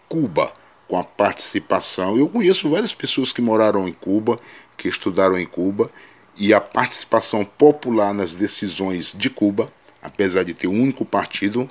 Cuba, 0.09 0.53
com 0.87 0.99
a 0.99 1.05
participação. 1.05 2.17
Eu 2.17 2.29
conheço 2.29 2.71
várias 2.71 2.95
pessoas 2.95 3.33
que 3.33 3.43
moraram 3.43 3.87
em 3.87 3.93
Cuba, 3.93 4.39
que 4.77 4.89
estudaram 4.89 5.39
em 5.39 5.47
Cuba, 5.47 5.91
e 6.37 6.55
a 6.55 6.61
participação 6.61 7.45
popular 7.45 8.15
nas 8.15 8.35
decisões 8.35 9.13
de 9.13 9.29
Cuba 9.29 9.71
apesar 10.03 10.45
de 10.45 10.55
ter 10.55 10.69
um 10.69 10.83
único 10.83 11.05
partido, 11.05 11.69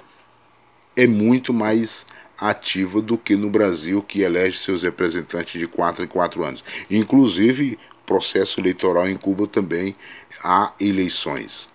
é 0.96 1.08
muito 1.08 1.54
mais 1.54 2.06
ativa 2.38 3.02
do 3.02 3.18
que 3.18 3.36
no 3.36 3.50
Brasil, 3.50 4.02
que 4.02 4.22
elege 4.22 4.58
seus 4.58 4.84
representantes 4.84 5.60
de 5.60 5.68
quatro 5.68 6.04
em 6.04 6.08
quatro 6.08 6.44
anos. 6.44 6.64
Inclusive, 6.90 7.80
processo 8.06 8.60
eleitoral 8.60 9.08
em 9.08 9.16
Cuba 9.16 9.48
também 9.48 9.96
há 10.44 10.72
eleições. 10.80 11.70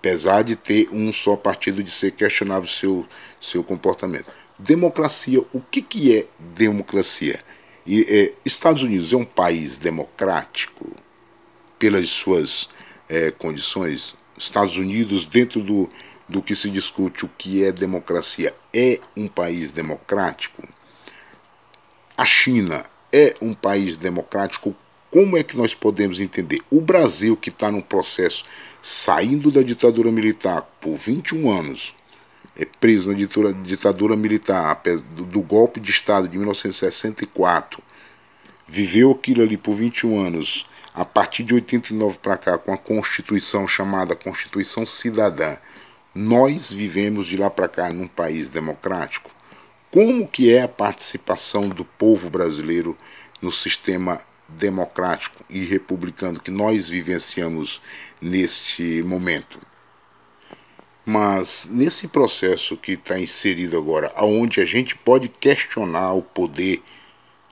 Apesar 0.00 0.42
de 0.42 0.56
ter 0.56 0.88
um 0.90 1.12
só 1.12 1.36
partido 1.36 1.82
de 1.82 1.90
ser 1.90 2.12
questionável 2.12 2.66
seu, 2.66 3.06
seu 3.38 3.62
comportamento. 3.62 4.32
Democracia, 4.58 5.40
o 5.52 5.60
que, 5.60 5.82
que 5.82 6.16
é 6.16 6.26
democracia? 6.38 7.38
E, 7.86 8.02
é, 8.08 8.32
Estados 8.42 8.82
Unidos 8.82 9.12
é 9.12 9.16
um 9.16 9.26
país 9.26 9.76
democrático 9.76 10.90
pelas 11.78 12.08
suas 12.08 12.70
é, 13.10 13.30
condições? 13.30 14.14
Estados 14.38 14.78
Unidos 14.78 15.26
dentro 15.26 15.62
do, 15.62 15.90
do 16.26 16.40
que 16.40 16.56
se 16.56 16.70
discute 16.70 17.26
o 17.26 17.30
que 17.36 17.62
é 17.62 17.70
democracia 17.70 18.54
é 18.72 18.98
um 19.14 19.28
país 19.28 19.70
democrático? 19.70 20.66
A 22.16 22.24
China 22.24 22.86
é 23.12 23.36
um 23.40 23.52
país 23.52 23.98
democrático? 23.98 24.74
Como 25.10 25.36
é 25.36 25.42
que 25.42 25.56
nós 25.58 25.74
podemos 25.74 26.20
entender? 26.20 26.60
O 26.70 26.80
Brasil, 26.80 27.36
que 27.36 27.50
está 27.50 27.70
num 27.70 27.82
processo 27.82 28.44
saindo 28.82 29.50
da 29.50 29.62
ditadura 29.62 30.10
militar 30.10 30.62
por 30.80 30.96
21 30.96 31.50
anos, 31.50 31.94
é 32.56 32.64
preso 32.64 33.10
na 33.10 33.16
ditadura, 33.16 33.52
ditadura 33.52 34.16
militar 34.16 34.80
do, 35.14 35.24
do 35.24 35.40
golpe 35.40 35.80
de 35.80 35.90
Estado 35.90 36.28
de 36.28 36.36
1964, 36.36 37.82
viveu 38.66 39.10
aquilo 39.10 39.42
ali 39.42 39.56
por 39.56 39.74
21 39.74 40.18
anos, 40.18 40.66
a 40.94 41.04
partir 41.04 41.42
de 41.44 41.54
89 41.54 42.18
para 42.18 42.36
cá, 42.36 42.58
com 42.58 42.72
a 42.72 42.78
Constituição 42.78 43.66
chamada 43.66 44.16
Constituição 44.16 44.84
Cidadã, 44.84 45.56
nós 46.14 46.72
vivemos 46.72 47.26
de 47.26 47.36
lá 47.36 47.48
para 47.48 47.68
cá 47.68 47.88
num 47.90 48.08
país 48.08 48.50
democrático. 48.50 49.30
Como 49.90 50.26
que 50.26 50.52
é 50.52 50.62
a 50.62 50.68
participação 50.68 51.68
do 51.68 51.84
povo 51.84 52.28
brasileiro 52.28 52.96
no 53.40 53.50
sistema 53.50 54.20
democrático 54.48 55.44
e 55.48 55.64
republicano 55.64 56.40
que 56.40 56.50
nós 56.50 56.88
vivenciamos 56.88 57.80
neste 58.20 59.02
momento? 59.02 59.58
Mas 61.04 61.66
nesse 61.70 62.08
processo 62.08 62.76
que 62.76 62.92
está 62.92 63.18
inserido 63.18 63.76
agora, 63.76 64.12
aonde 64.14 64.60
a 64.60 64.64
gente 64.64 64.94
pode 64.94 65.28
questionar 65.28 66.12
o 66.12 66.22
poder, 66.22 66.82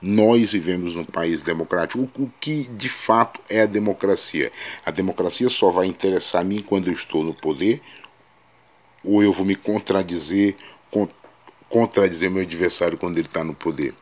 nós 0.01 0.53
vivemos 0.53 0.95
num 0.95 1.03
país 1.03 1.43
democrático. 1.43 2.09
O, 2.15 2.31
que 2.39 2.63
de 2.63 2.87
fato 2.87 3.39
é 3.49 3.61
a 3.61 3.65
democracia? 3.65 4.51
A 4.85 4.91
democracia 4.91 5.49
só 5.49 5.69
vai 5.71 5.87
interessar 5.87 6.41
a 6.41 6.43
mim 6.43 6.61
quando 6.61 6.87
eu 6.87 6.93
estou 6.93 7.23
no 7.23 7.33
poder, 7.33 7.81
ou 9.03 9.21
eu 9.23 9.33
vou 9.33 9.45
me 9.45 9.55
contradizer, 9.55 10.55
contradizer 11.67 12.29
meu 12.29 12.43
adversário 12.43 12.97
quando 12.97 13.17
ele 13.17 13.27
está 13.27 13.43
no 13.43 13.53
poder. 13.53 13.93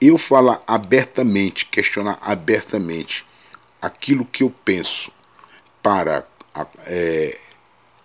Eu 0.00 0.16
falar 0.16 0.62
abertamente, 0.66 1.66
questionar 1.66 2.18
abertamente 2.22 3.26
aquilo 3.82 4.24
que 4.24 4.44
eu 4.44 4.50
penso 4.64 5.10
para 5.88 6.28
é, 6.86 7.38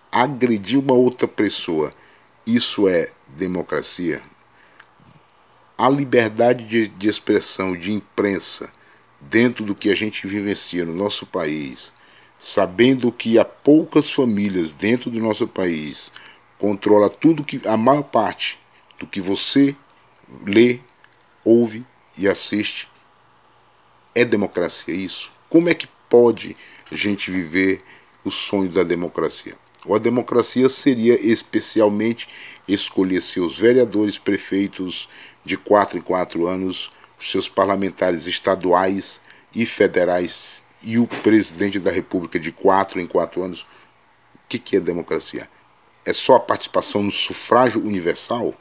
agredir 0.10 0.80
uma 0.80 0.94
outra 0.94 1.28
pessoa, 1.28 1.94
isso 2.48 2.88
é 2.88 3.12
democracia? 3.28 4.22
A 5.78 5.90
liberdade 5.90 6.64
de, 6.64 6.88
de 6.88 7.10
expressão, 7.10 7.76
de 7.76 7.92
imprensa, 7.92 8.72
dentro 9.20 9.66
do 9.66 9.76
que 9.76 9.90
a 9.90 9.96
gente 9.96 10.26
vivencia 10.26 10.86
no 10.86 10.94
nosso 10.94 11.26
país, 11.26 11.92
sabendo 12.40 13.12
que 13.12 13.38
há 13.38 13.44
poucas 13.44 14.10
famílias 14.10 14.72
dentro 14.72 15.12
do 15.12 15.20
nosso 15.20 15.46
país 15.46 16.10
controla 16.58 17.10
tudo 17.10 17.44
que 17.44 17.60
a 17.68 17.76
maior 17.76 18.04
parte 18.04 18.58
do 18.98 19.06
que 19.06 19.20
você 19.20 19.76
lê, 20.46 20.80
ouve 21.44 21.86
e 22.18 22.30
assiste 22.30 22.88
é 24.16 24.24
democracia 24.24 24.96
isso? 24.96 25.30
Como 25.50 25.68
é 25.68 25.74
que 25.74 25.90
pode 26.08 26.56
a 26.94 26.98
gente 26.98 27.32
viver 27.32 27.82
o 28.24 28.32
sonho 28.32 28.70
da 28.70 28.84
democracia? 28.84 29.56
Ou 29.86 29.96
a 29.96 30.00
democracia 30.00 30.70
seria 30.70 31.20
especialmente 31.20 32.28
escolher 32.68 33.22
seus 33.22 33.58
vereadores, 33.58 34.18
prefeitos 34.18 35.10
de 35.44 35.58
quatro 35.58 35.98
em 35.98 36.02
quatro 36.02 36.48
anos, 36.48 36.92
seus 37.20 37.50
parlamentares 37.50 38.28
estaduais 38.28 39.22
e 39.54 39.66
federais 39.66 40.64
e 40.82 40.98
o 40.98 41.08
presidente 41.08 41.80
da 41.80 41.92
República 41.92 42.40
de 42.40 42.52
quatro 42.52 43.00
em 43.00 43.08
quatro 43.08 43.42
anos. 43.42 43.62
O 43.62 44.48
que, 44.50 44.60
que 44.60 44.78
é 44.78 44.80
democracia? 44.80 45.48
É 46.06 46.14
só 46.14 46.36
a 46.36 46.40
participação 46.40 47.02
no 47.04 47.12
sufrágio 47.12 47.82
universal? 47.82 48.54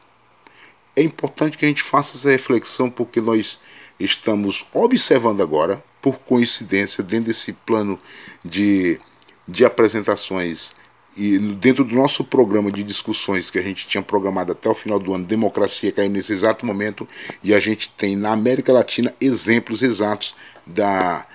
É 0.95 1.03
importante 1.03 1.59
que 1.59 1.65
a 1.65 1.69
gente 1.69 1.83
faça 1.83 2.17
essa 2.17 2.31
reflexão 2.31 2.91
porque 2.91 3.21
nós 3.21 3.59
estamos 3.99 4.67
observando 4.73 5.43
agora, 5.43 5.83
por 6.03 6.19
coincidência, 6.19 7.03
dentro 7.03 7.27
desse 7.27 7.53
plano 7.53 7.99
de, 8.45 9.01
de 9.47 9.65
apresentações 9.65 10.75
e 11.17 11.39
dentro 11.39 11.85
do 11.85 11.95
nosso 11.95 12.25
programa 12.25 12.73
de 12.73 12.83
discussões 12.83 13.51
que 13.51 13.59
a 13.59 13.63
gente 13.63 13.87
tinha 13.87 14.03
programado 14.03 14.53
até 14.53 14.69
o 14.69 14.75
final 14.75 14.99
do 14.99 15.15
ano, 15.15 15.25
democracia 15.25 15.93
caiu 15.93 16.11
nesse 16.11 16.33
exato 16.33 16.67
momento 16.67 17.07
e 17.43 17.55
a 17.55 17.61
gente 17.61 17.91
tem 17.91 18.17
na 18.17 18.33
América 18.33 18.73
Latina 18.73 19.15
exemplos 19.21 19.83
exatos 19.83 20.35
da, 20.67 21.27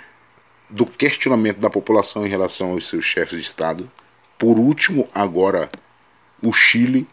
do 0.70 0.86
questionamento 0.86 1.60
da 1.60 1.70
população 1.70 2.26
em 2.26 2.30
relação 2.30 2.72
aos 2.72 2.88
seus 2.88 3.06
chefes 3.06 3.40
de 3.40 3.46
Estado. 3.46 3.90
Por 4.38 4.58
último, 4.58 5.08
agora 5.14 5.70
o 6.42 6.52
Chile, 6.52 7.08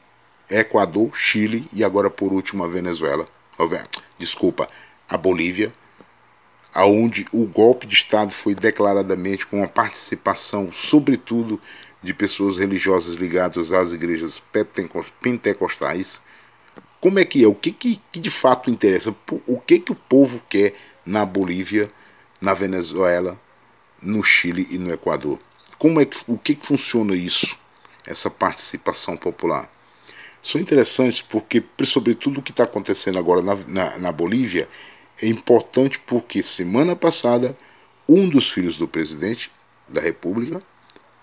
Equador, 0.51 1.17
Chile 1.17 1.69
e 1.73 1.85
agora 1.85 2.11
por 2.11 2.33
último 2.33 2.65
a 2.65 2.69
Venezuela. 2.69 3.27
Desculpa, 4.19 4.69
a 5.09 5.17
Bolívia, 5.17 5.73
aonde 6.75 7.25
o 7.33 7.47
golpe 7.47 7.87
de 7.87 7.95
Estado 7.95 8.33
foi 8.33 8.55
declaradamente 8.55 9.47
com 9.47 9.63
a 9.63 9.69
participação, 9.69 10.73
sobretudo, 10.73 11.61
de 12.03 12.13
pessoas 12.13 12.59
religiosas 12.59 13.15
ligadas 13.15 13.73
às 13.73 13.93
igrejas 13.93 14.43
pentecostais. 15.23 16.21
Como 17.01 17.19
é 17.19 17.25
que 17.25 17.45
é? 17.45 17.47
O 17.47 17.55
que, 17.55 17.71
que, 17.71 18.01
que 18.11 18.21
de 18.21 18.31
fato 18.31 18.71
interessa? 18.71 19.15
O 19.47 19.59
que, 19.59 19.79
que 19.79 19.93
o 19.93 19.95
povo 19.95 20.43
quer 20.49 20.75
na 21.07 21.25
Bolívia, 21.25 21.89
na 22.41 22.53
Venezuela, 22.53 23.41
no 24.03 24.23
Chile 24.23 24.67
e 24.71 24.77
no 24.77 24.93
Equador? 24.93 25.39
Como 25.79 26.01
é 26.01 26.05
que, 26.05 26.19
o 26.27 26.37
que, 26.37 26.55
que 26.55 26.67
funciona 26.67 27.15
isso, 27.15 27.57
essa 28.07 28.29
participação 28.29 29.17
popular? 29.17 29.71
São 30.43 30.61
interessantes 30.61 31.23
porque, 31.23 31.63
sobretudo, 31.85 32.41
o 32.41 32.43
que 32.43 32.51
está 32.51 32.65
acontecendo 32.65 33.19
agora 33.19 33.41
na, 33.41 33.55
na, 33.67 33.99
na 33.99 34.13
Bolívia 34.13 34.69
é 35.21 35.27
importante 35.27 35.99
porque 35.99 36.43
semana 36.43 36.95
passada 36.95 37.57
um 38.09 38.29
dos 38.29 38.51
filhos 38.51 38.77
do 38.77 38.87
presidente 38.87 39.51
da 39.89 40.01
República 40.01 40.63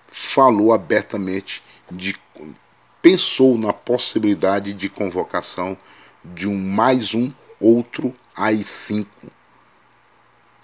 falou 0.07 0.73
abertamente 0.73 1.61
de 1.91 2.15
pensou 3.01 3.57
na 3.57 3.73
possibilidade 3.73 4.73
de 4.73 4.89
convocação 4.89 5.77
de 6.23 6.47
um 6.47 6.57
mais 6.57 7.15
um 7.15 7.31
outro 7.59 8.13
AI-5 8.35 9.07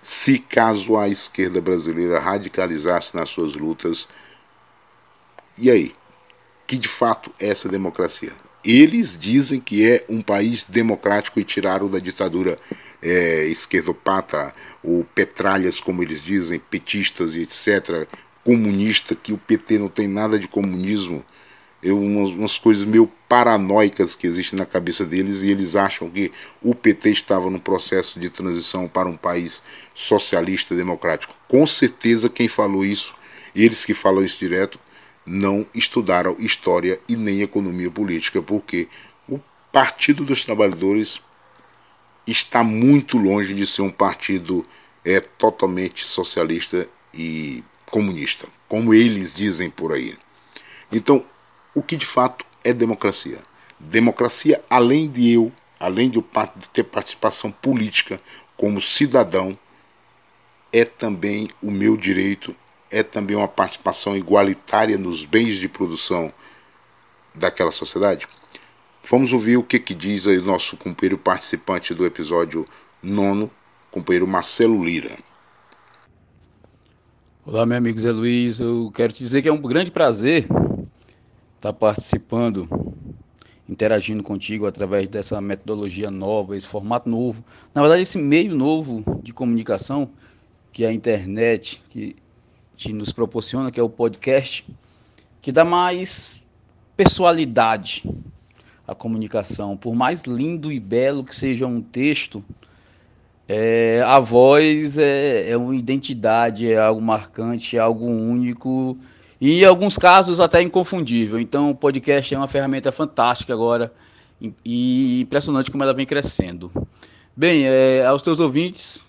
se 0.07 0.39
caso 0.39 0.95
a 0.95 1.09
esquerda 1.09 1.59
brasileira 1.59 2.17
radicalizasse 2.17 3.13
nas 3.13 3.29
suas 3.29 3.55
lutas. 3.55 4.07
E 5.57 5.69
aí? 5.69 5.93
Que 6.65 6.77
de 6.77 6.87
fato 6.87 7.29
é 7.37 7.49
essa 7.49 7.67
democracia? 7.67 8.31
Eles 8.63 9.17
dizem 9.17 9.59
que 9.59 9.85
é 9.85 10.05
um 10.07 10.21
país 10.21 10.63
democrático 10.63 11.41
e 11.41 11.43
tiraram 11.43 11.89
da 11.89 11.99
ditadura 11.99 12.57
é, 13.08 13.46
esquerdopata, 13.46 14.54
ou 14.84 15.04
petralhas, 15.04 15.80
como 15.80 16.04
eles 16.04 16.24
dizem, 16.24 16.60
petistas 16.60 17.36
e 17.36 17.41
etc., 17.41 18.08
comunista, 18.43 19.15
que 19.15 19.34
o 19.34 19.38
PT 19.38 19.80
não 19.80 19.89
tem 19.89 20.08
nada 20.08 20.39
de 20.39 20.48
comunismo, 20.48 21.24
eu, 21.84 22.02
umas, 22.02 22.32
umas, 22.32 22.58
coisas 22.58 22.86
meio 22.86 23.10
paranoicas 23.30 24.15
que 24.15 24.26
existem 24.26 24.58
na 24.58 24.65
cabeça 24.65 25.06
deles 25.06 25.41
e 25.41 25.52
eles 25.52 25.76
acham 25.76 26.10
que 26.10 26.32
o 26.62 26.74
PT 26.74 27.12
estava 27.12 27.50
no 27.50 27.60
processo 27.60 28.20
de 28.20 28.30
transição 28.30 28.88
para 28.88 29.08
um 29.08 29.15
país 29.15 29.62
socialista 29.93 30.76
democrático. 30.76 31.36
Com 31.48 31.67
certeza 31.67 32.30
quem 32.30 32.48
falou 32.48 32.84
isso, 32.84 33.13
eles 33.56 33.86
que 33.86 33.93
falam 33.93 34.24
isso 34.24 34.39
direto, 34.39 34.80
não 35.26 35.65
estudaram 35.74 36.36
história 36.39 37.00
e 37.08 37.15
nem 37.15 37.41
economia 37.41 37.91
política, 37.91 38.41
porque 38.41 38.88
o 39.28 39.39
Partido 39.72 40.24
dos 40.24 40.46
Trabalhadores 40.46 41.22
está 42.27 42.63
muito 42.63 43.17
longe 43.17 43.53
de 43.53 43.65
ser 43.65 43.81
um 43.81 43.91
partido 43.91 44.65
é, 45.03 45.19
totalmente 45.19 46.05
socialista 46.05 46.87
e 47.13 47.63
comunista, 47.85 48.47
como 48.67 48.93
eles 48.93 49.33
dizem 49.33 49.69
por 49.69 49.93
aí. 49.93 50.17
Então, 50.91 51.23
o 51.73 51.81
que 51.81 51.95
de 51.95 52.05
fato 52.05 52.45
é 52.63 52.73
democracia? 52.73 53.39
Democracia, 53.79 54.61
além 54.69 55.07
de 55.07 55.31
eu, 55.31 55.51
além 55.79 56.09
de 56.09 56.17
eu 56.17 56.25
ter 56.73 56.83
participação 56.83 57.51
política 57.51 58.19
como 58.57 58.81
cidadão, 58.81 59.57
é 60.73 60.83
também 60.83 61.49
o 61.61 61.71
meu 61.71 61.95
direito, 61.95 62.55
é 62.91 63.03
também 63.03 63.35
uma 63.35 63.47
participação 63.47 64.17
igualitária 64.17 64.97
nos 64.97 65.23
bens 65.23 65.57
de 65.57 65.69
produção 65.69 66.33
daquela 67.33 67.71
sociedade? 67.71 68.27
Vamos 69.10 69.32
ouvir 69.32 69.56
o 69.56 69.63
que, 69.63 69.80
que 69.80 69.93
diz 69.93 70.28
aí 70.28 70.38
o 70.38 70.43
nosso 70.43 70.76
companheiro 70.76 71.17
participante 71.17 71.93
do 71.93 72.06
episódio 72.06 72.65
nono, 73.02 73.50
companheiro 73.89 74.28
Marcelo 74.28 74.84
Lira. 74.84 75.17
Olá, 77.46 77.65
meu 77.65 77.78
amigo 77.78 77.98
Zé 77.98 78.12
Luiz. 78.12 78.60
Eu 78.60 78.91
quero 78.93 79.13
te 79.13 79.24
dizer 79.24 79.41
que 79.41 79.48
é 79.48 79.54
um 79.54 79.62
grande 79.62 79.91
prazer 79.91 80.46
estar 81.56 81.72
participando, 81.72 82.67
interagindo 83.70 84.22
contigo 84.22 84.67
através 84.67 85.08
dessa 85.08 85.39
metodologia 85.39 86.12
nova, 86.12 86.58
esse 86.58 86.67
formato 86.67 87.10
novo. 87.10 87.41
Na 87.74 87.80
verdade, 87.80 88.02
esse 88.02 88.17
meio 88.17 88.54
novo 88.54 89.06
de 89.24 89.32
comunicação 89.32 90.10
que 90.70 90.84
é 90.84 90.89
a 90.89 90.91
internet, 90.91 91.82
que 91.89 92.13
te 92.76 92.91
nos 92.91 93.13
proporciona, 93.13 93.72
que 93.72 93.80
é 93.80 93.84
o 93.84 93.89
podcast, 93.89 94.67
que 95.41 95.54
dá 95.54 95.63
mais 95.63 96.46
pessoalidade 96.98 98.04
à 98.88 98.95
comunicação. 98.95 99.76
Por 99.76 99.93
mais 99.93 100.21
lindo 100.23 100.71
e 100.71 100.80
belo 100.80 101.23
que 101.23 101.36
seja 101.36 101.67
um 101.67 101.82
texto, 101.82 102.43
é, 103.47 104.02
a 104.06 104.19
voz 104.19 104.97
é, 104.97 105.52
é, 105.52 105.58
uma 105.58 105.76
identidade, 105.76 106.71
é 106.71 106.78
algo 106.78 107.02
marcante, 107.02 107.78
é 107.78 107.80
algo 107.80 108.06
único 108.06 108.97
e, 109.39 109.62
em 109.62 109.65
alguns 109.65 109.97
casos, 109.97 110.39
até 110.39 110.62
inconfundível. 110.62 111.39
Então, 111.39 111.69
o 111.69 111.76
podcast 111.76 112.34
é 112.34 112.38
uma 112.38 112.47
ferramenta 112.47 112.91
fantástica 112.91 113.54
agora 113.54 113.93
e 114.63 115.21
impressionante 115.21 115.71
como 115.71 115.84
ela 115.84 115.93
vem 115.93 116.06
crescendo. 116.06 116.71
Bem, 117.36 117.65
é, 117.65 118.06
aos 118.06 118.23
teus 118.23 118.39
ouvintes, 118.39 119.08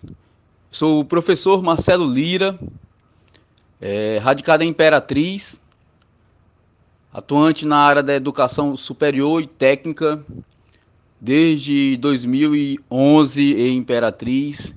sou 0.70 1.00
o 1.00 1.04
professor 1.04 1.62
Marcelo 1.62 2.06
Lira, 2.06 2.58
é, 3.80 4.18
radicado 4.22 4.62
em 4.62 4.68
Imperatriz, 4.68 5.60
atuante 7.12 7.66
na 7.66 7.78
área 7.78 8.02
da 8.02 8.14
educação 8.14 8.76
superior 8.76 9.42
e 9.42 9.46
técnica 9.46 10.24
desde 11.20 11.96
2011 11.96 13.54
em 13.54 13.76
Imperatriz, 13.76 14.74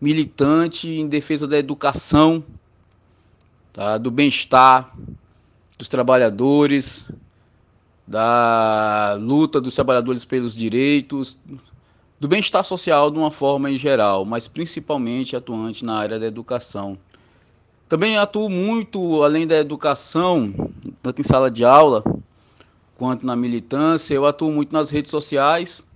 militante 0.00 0.88
em 0.88 1.08
defesa 1.08 1.46
da 1.46 1.58
educação, 1.58 2.44
tá, 3.72 3.96
do 3.96 4.10
bem-estar 4.10 4.92
dos 5.78 5.88
trabalhadores, 5.88 7.08
da 8.06 9.16
luta 9.20 9.60
dos 9.60 9.74
trabalhadores 9.74 10.24
pelos 10.24 10.54
direitos, 10.54 11.38
do 12.18 12.26
bem-estar 12.26 12.64
social 12.64 13.10
de 13.10 13.18
uma 13.18 13.30
forma 13.30 13.70
em 13.70 13.78
geral, 13.78 14.24
mas 14.24 14.48
principalmente 14.48 15.36
atuante 15.36 15.84
na 15.84 15.96
área 15.96 16.18
da 16.18 16.26
educação. 16.26 16.98
Também 17.88 18.18
atuo 18.18 18.50
muito, 18.50 19.22
além 19.22 19.46
da 19.46 19.56
educação, 19.56 20.52
tanto 21.02 21.20
em 21.20 21.24
sala 21.24 21.50
de 21.50 21.64
aula 21.64 22.04
quanto 22.98 23.24
na 23.24 23.34
militância, 23.34 24.12
eu 24.14 24.26
atuo 24.26 24.52
muito 24.52 24.72
nas 24.72 24.90
redes 24.90 25.10
sociais. 25.10 25.88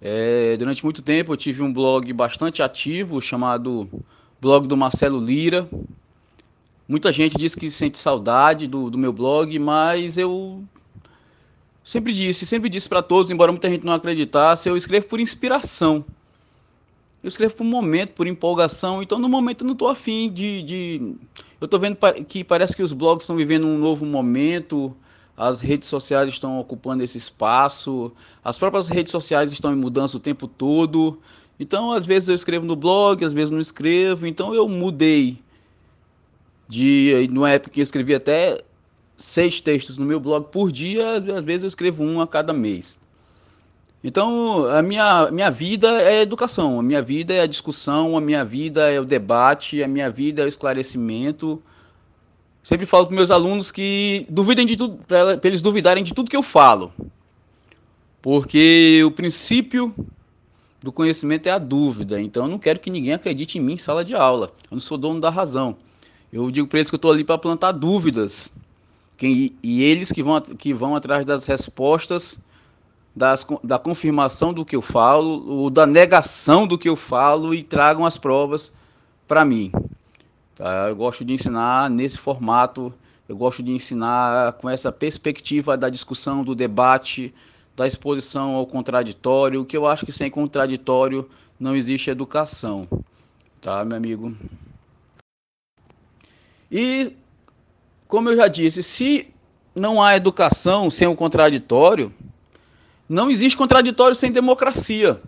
É, 0.00 0.56
durante 0.56 0.82
muito 0.82 1.02
tempo 1.02 1.32
eu 1.32 1.36
tive 1.36 1.62
um 1.62 1.72
blog 1.72 2.10
bastante 2.12 2.62
ativo 2.62 3.20
chamado 3.20 3.88
Blog 4.40 4.66
do 4.66 4.76
Marcelo 4.76 5.18
Lira. 5.18 5.68
Muita 6.88 7.12
gente 7.12 7.36
diz 7.36 7.54
que 7.54 7.70
sente 7.70 7.98
saudade 7.98 8.66
do, 8.66 8.88
do 8.88 8.96
meu 8.96 9.12
blog, 9.12 9.58
mas 9.58 10.16
eu 10.16 10.62
sempre 11.84 12.12
disse, 12.12 12.46
sempre 12.46 12.70
disse 12.70 12.88
para 12.88 13.02
todos, 13.02 13.30
embora 13.30 13.52
muita 13.52 13.68
gente 13.68 13.84
não 13.84 13.92
acreditasse, 13.92 14.68
eu 14.68 14.76
escrevo 14.76 15.06
por 15.06 15.20
inspiração. 15.20 16.04
Eu 17.24 17.28
escrevo 17.28 17.54
por 17.54 17.64
momento, 17.64 18.12
por 18.12 18.26
empolgação. 18.26 19.02
Então, 19.02 19.18
no 19.18 19.30
momento, 19.30 19.62
eu 19.62 19.66
não 19.66 19.72
estou 19.72 19.88
afim 19.88 20.30
de, 20.30 20.62
de. 20.62 21.14
Eu 21.58 21.64
estou 21.64 21.80
vendo 21.80 21.96
que 22.28 22.44
parece 22.44 22.76
que 22.76 22.82
os 22.82 22.92
blogs 22.92 23.22
estão 23.22 23.34
vivendo 23.34 23.66
um 23.66 23.78
novo 23.78 24.04
momento. 24.04 24.94
As 25.34 25.62
redes 25.62 25.88
sociais 25.88 26.28
estão 26.28 26.60
ocupando 26.60 27.02
esse 27.02 27.16
espaço. 27.16 28.12
As 28.44 28.58
próprias 28.58 28.90
redes 28.90 29.10
sociais 29.10 29.50
estão 29.52 29.72
em 29.72 29.76
mudança 29.76 30.18
o 30.18 30.20
tempo 30.20 30.46
todo. 30.46 31.18
Então, 31.58 31.92
às 31.92 32.04
vezes 32.04 32.28
eu 32.28 32.34
escrevo 32.34 32.66
no 32.66 32.76
blog, 32.76 33.24
às 33.24 33.32
vezes 33.32 33.50
não 33.50 33.60
escrevo. 33.60 34.26
Então, 34.26 34.54
eu 34.54 34.68
mudei. 34.68 35.42
De, 36.68 37.26
numa 37.30 37.48
época 37.48 37.70
que 37.70 37.80
eu 37.80 37.84
escrevia 37.84 38.18
até 38.18 38.62
seis 39.16 39.62
textos 39.62 39.96
no 39.96 40.04
meu 40.04 40.20
blog 40.20 40.48
por 40.52 40.70
dia, 40.70 41.22
às 41.38 41.42
vezes 41.42 41.62
eu 41.62 41.68
escrevo 41.68 42.02
um 42.02 42.20
a 42.20 42.26
cada 42.26 42.52
mês. 42.52 42.98
Então, 44.06 44.66
a 44.66 44.82
minha, 44.82 45.30
minha 45.30 45.50
vida 45.50 45.88
é 46.02 46.20
educação, 46.20 46.78
a 46.78 46.82
minha 46.82 47.00
vida 47.00 47.32
é 47.32 47.40
a 47.40 47.46
discussão, 47.46 48.18
a 48.18 48.20
minha 48.20 48.44
vida 48.44 48.90
é 48.90 49.00
o 49.00 49.04
debate, 49.04 49.82
a 49.82 49.88
minha 49.88 50.10
vida 50.10 50.42
é 50.42 50.44
o 50.44 50.48
esclarecimento. 50.48 51.62
Sempre 52.62 52.84
falo 52.84 53.06
para 53.06 53.16
meus 53.16 53.30
alunos 53.30 53.70
que 53.70 54.26
duvidem 54.28 54.66
de 54.66 54.76
tudo, 54.76 54.98
para 55.08 55.40
eles 55.42 55.62
duvidarem 55.62 56.04
de 56.04 56.12
tudo 56.12 56.28
que 56.28 56.36
eu 56.36 56.42
falo. 56.42 56.92
Porque 58.20 59.02
o 59.06 59.10
princípio 59.10 59.94
do 60.82 60.92
conhecimento 60.92 61.46
é 61.46 61.52
a 61.52 61.58
dúvida. 61.58 62.20
Então, 62.20 62.44
eu 62.44 62.50
não 62.50 62.58
quero 62.58 62.80
que 62.80 62.90
ninguém 62.90 63.14
acredite 63.14 63.56
em 63.56 63.60
mim 63.62 63.72
em 63.72 63.78
sala 63.78 64.04
de 64.04 64.14
aula. 64.14 64.52
Eu 64.70 64.74
não 64.74 64.80
sou 64.80 64.98
dono 64.98 65.18
da 65.18 65.30
razão. 65.30 65.78
Eu 66.30 66.50
digo 66.50 66.68
para 66.68 66.78
eles 66.78 66.90
que 66.90 66.94
eu 66.94 66.98
estou 66.98 67.10
ali 67.10 67.24
para 67.24 67.38
plantar 67.38 67.72
dúvidas. 67.72 68.52
Quem, 69.16 69.54
e 69.62 69.82
eles 69.82 70.12
que 70.12 70.22
vão, 70.22 70.38
que 70.42 70.74
vão 70.74 70.94
atrás 70.94 71.24
das 71.24 71.46
respostas 71.46 72.38
das, 73.14 73.46
da 73.62 73.78
confirmação 73.78 74.52
do 74.52 74.64
que 74.64 74.74
eu 74.74 74.82
falo, 74.82 75.46
ou 75.48 75.70
da 75.70 75.86
negação 75.86 76.66
do 76.66 76.76
que 76.76 76.88
eu 76.88 76.96
falo 76.96 77.54
e 77.54 77.62
tragam 77.62 78.04
as 78.04 78.18
provas 78.18 78.72
para 79.28 79.44
mim. 79.44 79.70
Tá? 80.56 80.88
Eu 80.88 80.96
gosto 80.96 81.24
de 81.24 81.32
ensinar 81.32 81.88
nesse 81.88 82.18
formato, 82.18 82.92
eu 83.28 83.36
gosto 83.36 83.62
de 83.62 83.72
ensinar 83.72 84.52
com 84.54 84.68
essa 84.68 84.90
perspectiva 84.90 85.76
da 85.76 85.88
discussão, 85.88 86.42
do 86.42 86.54
debate, 86.54 87.32
da 87.76 87.86
exposição 87.86 88.54
ao 88.54 88.66
contraditório, 88.66 89.64
que 89.64 89.76
eu 89.76 89.86
acho 89.86 90.04
que 90.04 90.12
sem 90.12 90.30
contraditório 90.30 91.28
não 91.58 91.76
existe 91.76 92.10
educação. 92.10 92.88
Tá, 93.60 93.84
meu 93.84 93.96
amigo? 93.96 94.36
E, 96.70 97.12
como 98.06 98.28
eu 98.28 98.36
já 98.36 98.48
disse, 98.48 98.82
se 98.82 99.32
não 99.74 100.02
há 100.02 100.16
educação 100.16 100.90
sem 100.90 101.08
o 101.08 101.16
contraditório, 101.16 102.12
não 103.14 103.30
existe 103.30 103.56
contraditório 103.56 104.16
sem 104.16 104.32
democracia. 104.32 105.20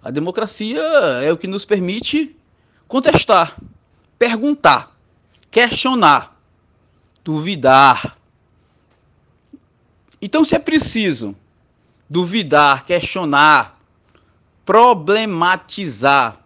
A 0.00 0.10
democracia 0.10 0.80
é 1.22 1.32
o 1.32 1.36
que 1.36 1.48
nos 1.48 1.64
permite 1.64 2.36
contestar, 2.86 3.56
perguntar, 4.16 4.96
questionar, 5.50 6.38
duvidar. 7.24 8.16
Então, 10.22 10.44
se 10.44 10.54
é 10.54 10.58
preciso 10.58 11.36
duvidar, 12.08 12.84
questionar, 12.84 13.76
problematizar 14.64 16.38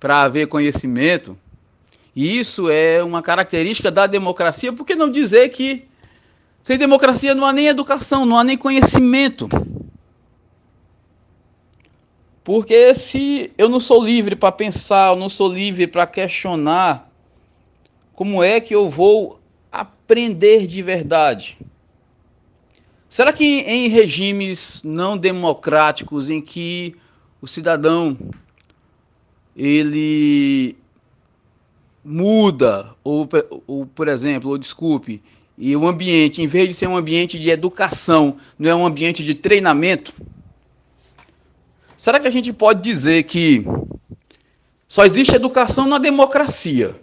para 0.00 0.22
haver 0.22 0.48
conhecimento, 0.48 1.38
e 2.16 2.38
isso 2.38 2.70
é 2.70 3.02
uma 3.02 3.20
característica 3.20 3.90
da 3.90 4.06
democracia, 4.06 4.72
por 4.72 4.86
que 4.86 4.94
não 4.94 5.10
dizer 5.10 5.50
que 5.50 5.86
sem 6.68 6.76
democracia 6.76 7.34
não 7.34 7.46
há 7.46 7.52
nem 7.54 7.66
educação, 7.66 8.26
não 8.26 8.36
há 8.36 8.44
nem 8.44 8.54
conhecimento. 8.54 9.48
Porque 12.44 12.94
se 12.94 13.50
eu 13.56 13.70
não 13.70 13.80
sou 13.80 14.04
livre 14.04 14.36
para 14.36 14.52
pensar, 14.52 15.14
eu 15.14 15.16
não 15.16 15.30
sou 15.30 15.50
livre 15.50 15.86
para 15.86 16.06
questionar, 16.06 17.10
como 18.12 18.42
é 18.42 18.60
que 18.60 18.74
eu 18.74 18.86
vou 18.86 19.40
aprender 19.72 20.66
de 20.66 20.82
verdade? 20.82 21.56
Será 23.08 23.32
que 23.32 23.60
em 23.60 23.88
regimes 23.88 24.82
não 24.82 25.16
democráticos 25.16 26.28
em 26.28 26.42
que 26.42 26.94
o 27.40 27.46
cidadão 27.46 28.14
ele 29.56 30.76
muda 32.04 32.94
ou, 33.02 33.26
ou 33.66 33.86
por 33.86 34.06
exemplo, 34.06 34.50
ou 34.50 34.58
desculpe, 34.58 35.22
e 35.58 35.74
o 35.74 35.88
ambiente, 35.88 36.40
em 36.40 36.46
vez 36.46 36.68
de 36.68 36.74
ser 36.74 36.86
um 36.86 36.96
ambiente 36.96 37.36
de 37.36 37.50
educação, 37.50 38.36
não 38.56 38.70
é 38.70 38.74
um 38.74 38.86
ambiente 38.86 39.24
de 39.24 39.34
treinamento? 39.34 40.14
Será 41.96 42.20
que 42.20 42.28
a 42.28 42.30
gente 42.30 42.52
pode 42.52 42.80
dizer 42.80 43.24
que 43.24 43.64
só 44.86 45.04
existe 45.04 45.34
educação 45.34 45.88
na 45.88 45.98
democracia? 45.98 46.94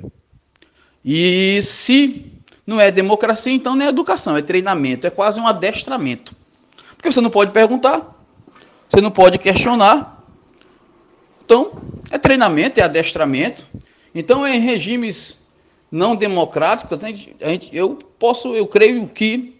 E 1.03 1.59
se 1.61 2.31
não 2.65 2.79
é 2.79 2.89
democracia, 2.89 3.51
então 3.51 3.75
não 3.75 3.85
é 3.85 3.89
educação, 3.89 4.37
é 4.37 4.41
treinamento, 4.41 5.05
é 5.05 5.09
quase 5.09 5.37
um 5.37 5.45
adestramento. 5.45 6.33
Porque 6.95 7.11
você 7.11 7.19
não 7.19 7.29
pode 7.29 7.51
perguntar, 7.51 8.25
você 8.89 9.01
não 9.01 9.11
pode 9.11 9.37
questionar. 9.37 10.23
Então, 11.43 11.73
é 12.09 12.17
treinamento, 12.17 12.79
é 12.79 12.83
adestramento. 12.83 13.67
Então, 14.15 14.47
em 14.47 14.61
regimes 14.61 15.37
não 15.91 16.15
democráticas, 16.15 17.03
a 17.03 17.09
gente, 17.09 17.69
eu 17.71 17.95
posso, 18.19 18.53
eu 18.55 18.67
creio 18.67 19.07
que 19.07 19.55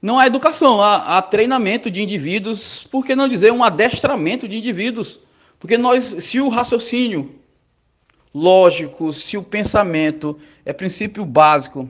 não 0.00 0.18
há 0.18 0.26
educação, 0.26 0.80
há, 0.80 1.18
há, 1.18 1.22
treinamento 1.22 1.90
de 1.90 2.02
indivíduos, 2.02 2.84
por 2.84 3.06
que 3.06 3.14
não 3.14 3.28
dizer 3.28 3.52
um 3.52 3.62
adestramento 3.62 4.48
de 4.48 4.56
indivíduos? 4.56 5.20
Porque 5.60 5.78
nós, 5.78 6.16
se 6.18 6.40
o 6.40 6.48
raciocínio 6.48 7.36
lógico, 8.34 9.12
se 9.12 9.36
o 9.36 9.42
pensamento 9.42 10.38
é 10.64 10.72
princípio 10.72 11.24
básico, 11.24 11.88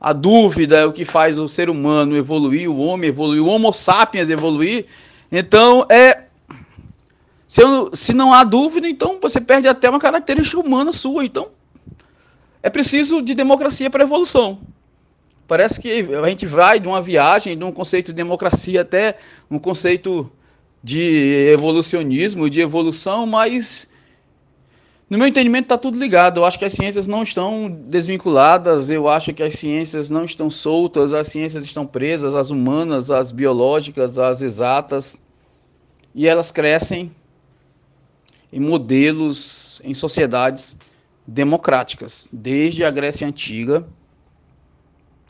a 0.00 0.12
dúvida 0.12 0.78
é 0.78 0.86
o 0.86 0.92
que 0.92 1.04
faz 1.04 1.38
o 1.38 1.48
ser 1.48 1.68
humano 1.68 2.16
evoluir, 2.16 2.70
o 2.70 2.78
homem 2.78 3.08
evoluir, 3.08 3.42
o 3.42 3.46
Homo 3.46 3.72
sapiens 3.72 4.28
evoluir, 4.28 4.86
então 5.32 5.84
é 5.90 6.27
se, 7.48 7.62
eu, 7.62 7.90
se 7.94 8.12
não 8.12 8.32
há 8.32 8.44
dúvida, 8.44 8.86
então 8.88 9.18
você 9.20 9.40
perde 9.40 9.66
até 9.66 9.90
uma 9.90 9.98
característica 9.98 10.60
humana 10.60 10.92
sua. 10.92 11.24
Então, 11.24 11.48
é 12.62 12.70
preciso 12.70 13.22
de 13.22 13.34
democracia 13.34 13.88
para 13.90 14.04
evolução. 14.04 14.60
Parece 15.46 15.80
que 15.80 16.06
a 16.14 16.28
gente 16.28 16.44
vai 16.44 16.78
de 16.78 16.86
uma 16.86 17.00
viagem, 17.00 17.56
de 17.56 17.64
um 17.64 17.72
conceito 17.72 18.08
de 18.08 18.12
democracia 18.12 18.82
até 18.82 19.16
um 19.50 19.58
conceito 19.58 20.30
de 20.84 21.48
evolucionismo, 21.50 22.50
de 22.50 22.60
evolução, 22.60 23.26
mas 23.26 23.88
No 25.10 25.16
meu 25.16 25.26
entendimento, 25.26 25.64
está 25.64 25.78
tudo 25.78 25.98
ligado. 25.98 26.40
Eu 26.40 26.44
acho 26.44 26.58
que 26.58 26.66
as 26.66 26.74
ciências 26.74 27.06
não 27.06 27.22
estão 27.22 27.70
desvinculadas, 27.70 28.90
eu 28.90 29.08
acho 29.08 29.32
que 29.32 29.42
as 29.42 29.54
ciências 29.54 30.10
não 30.10 30.24
estão 30.24 30.50
soltas, 30.50 31.14
as 31.14 31.28
ciências 31.28 31.64
estão 31.64 31.86
presas, 31.86 32.34
as 32.34 32.50
humanas, 32.50 33.10
as 33.10 33.32
biológicas, 33.32 34.18
as 34.18 34.42
exatas, 34.42 35.16
e 36.14 36.28
elas 36.28 36.50
crescem 36.50 37.10
em 38.52 38.60
modelos, 38.60 39.80
em 39.84 39.94
sociedades 39.94 40.76
democráticas, 41.26 42.28
desde 42.32 42.84
a 42.84 42.90
Grécia 42.90 43.26
Antiga, 43.26 43.86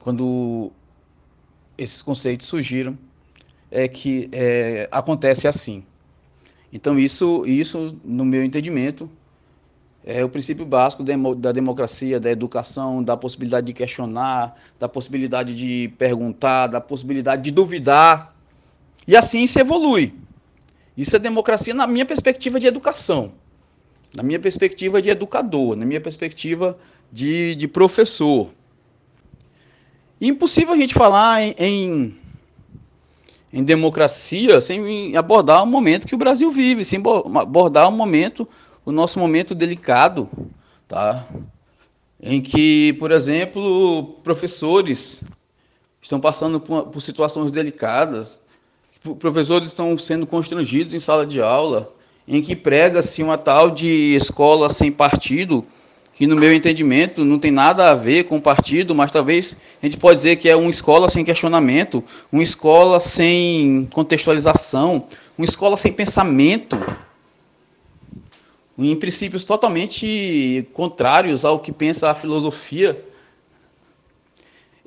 quando 0.00 0.70
esses 1.76 2.02
conceitos 2.02 2.46
surgiram, 2.46 2.96
é 3.70 3.87
que 3.88 4.28
é, 4.33 4.88
acontece 4.90 5.46
assim. 5.48 5.85
Então, 6.72 6.98
isso, 6.98 7.44
isso, 7.46 7.96
no 8.04 8.24
meu 8.24 8.44
entendimento, 8.44 9.11
é 10.04 10.24
o 10.24 10.28
princípio 10.28 10.64
básico 10.64 11.02
da 11.02 11.52
democracia, 11.52 12.18
da 12.18 12.31
educação, 12.31 13.02
da 13.02 13.16
possibilidade 13.16 13.66
de 13.66 13.72
questionar, 13.72 14.57
da 14.78 14.88
possibilidade 14.88 15.54
de 15.54 15.92
perguntar, 15.98 16.68
da 16.68 16.81
possibilidade 16.81 17.42
de 17.42 17.50
duvidar. 17.50 18.35
E 19.07 19.16
assim 19.16 19.46
se 19.46 19.61
evolui. 19.61 20.14
Isso 20.98 21.14
é 21.14 21.18
democracia 21.20 21.72
na 21.72 21.87
minha 21.87 22.04
perspectiva 22.04 22.58
de 22.58 22.66
educação, 22.66 23.32
na 24.16 24.22
minha 24.24 24.40
perspectiva 24.40 25.00
de 25.00 25.08
educador, 25.08 25.76
na 25.76 25.87
minha 25.87 26.00
perspectiva 26.00 26.76
de, 27.12 27.54
de 27.54 27.68
professor. 27.68 28.50
impossível 30.20 30.74
a 30.74 30.76
gente 30.76 30.92
falar 30.92 31.40
em, 31.40 31.54
em, 31.56 32.18
em 33.52 33.62
democracia 33.62 34.61
sem 34.61 35.16
abordar 35.16 35.62
o 35.62 35.66
momento 35.66 36.04
que 36.04 36.16
o 36.16 36.18
Brasil 36.18 36.50
vive, 36.50 36.84
sem 36.84 36.98
abordar 36.98 37.88
o 37.88 37.92
momento 37.92 38.46
o 38.84 38.90
nosso 38.90 39.18
momento 39.18 39.54
delicado, 39.54 40.28
tá? 40.88 41.28
Em 42.20 42.40
que, 42.40 42.94
por 42.94 43.12
exemplo, 43.12 44.18
professores 44.24 45.22
estão 46.00 46.18
passando 46.18 46.58
por, 46.58 46.87
por 46.87 47.00
situações 47.02 47.52
delicadas, 47.52 48.40
professores 49.16 49.68
estão 49.68 49.97
sendo 49.99 50.27
constrangidos 50.27 50.94
em 50.94 51.01
sala 51.01 51.27
de 51.27 51.40
aula, 51.40 51.92
em 52.27 52.42
que 52.42 52.55
prega-se 52.55 53.23
uma 53.23 53.38
tal 53.38 53.71
de 53.71 54.14
escola 54.14 54.71
sem 54.71 54.92
partido, 54.92 55.64
que 56.12 56.27
no 56.27 56.35
meu 56.35 56.53
entendimento 56.53 57.25
não 57.25 57.38
tem 57.38 57.51
nada 57.51 57.90
a 57.90 57.94
ver 57.94 58.25
com 58.25 58.40
partido, 58.40 58.94
mas 58.94 59.11
talvez 59.11 59.57
a 59.81 59.87
gente 59.87 59.97
pode 59.97 60.16
dizer 60.16 60.37
que 60.37 60.49
é 60.49 60.57
uma 60.57 60.68
escola 60.68 61.09
sem 61.09 61.25
questionamento, 61.25 62.03
uma 62.33 62.42
escola 62.42 62.99
sem 62.99 63.88
contextualização, 63.92 65.07
uma 65.38 65.44
escola 65.44 65.77
sem 65.77 65.92
pensamento, 65.92 66.77
em 68.77 68.94
princípios 68.94 69.44
totalmente 69.44 70.68
contrários 70.73 71.44
ao 71.44 71.59
que 71.59 71.73
pensa 71.73 72.11
a 72.11 72.14
filosofia. 72.14 73.05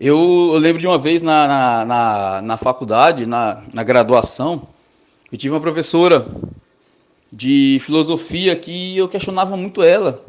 Eu, 0.04 0.58
lembro 0.58 0.82
de 0.82 0.88
uma 0.88 0.98
vez 0.98 1.22
na, 1.22 1.48
na, 1.48 1.86
na, 1.86 2.42
na 2.42 2.58
faculdade, 2.58 3.28
na, 3.28 3.62
na 3.72 3.84
graduação, 3.84 4.68
eu 5.32 5.38
tive 5.38 5.54
uma 5.54 5.62
professora 5.62 6.28
de 7.32 7.78
filosofia 7.82 8.56
que 8.56 8.98
eu 8.98 9.08
questionava 9.08 9.56
muito 9.56 9.84
ela. 9.84 10.26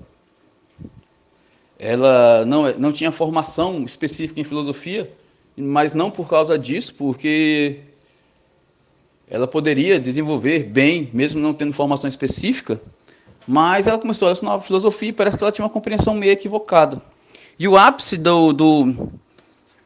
Ela 1.78 2.44
não, 2.44 2.70
não 2.74 2.92
tinha 2.92 3.10
formação 3.10 3.82
específica 3.84 4.38
em 4.38 4.44
filosofia, 4.44 5.10
mas 5.56 5.94
não 5.94 6.10
por 6.10 6.28
causa 6.28 6.58
disso, 6.58 6.94
porque 6.94 7.80
ela 9.26 9.48
poderia 9.48 9.98
desenvolver 9.98 10.64
bem, 10.64 11.08
mesmo 11.14 11.40
não 11.40 11.54
tendo 11.54 11.72
formação 11.72 12.08
específica, 12.08 12.78
mas 13.48 13.86
ela 13.86 13.96
começou 13.96 14.28
a 14.28 14.32
ensinar 14.32 14.60
filosofia 14.60 15.08
e 15.08 15.14
parece 15.14 15.38
que 15.38 15.42
ela 15.42 15.50
tinha 15.50 15.64
uma 15.64 15.72
compreensão 15.72 16.12
meio 16.12 16.32
equivocada. 16.32 17.00
E 17.58 17.66
o 17.66 17.74
ápice 17.74 18.18
do, 18.18 18.52
do, 18.52 19.10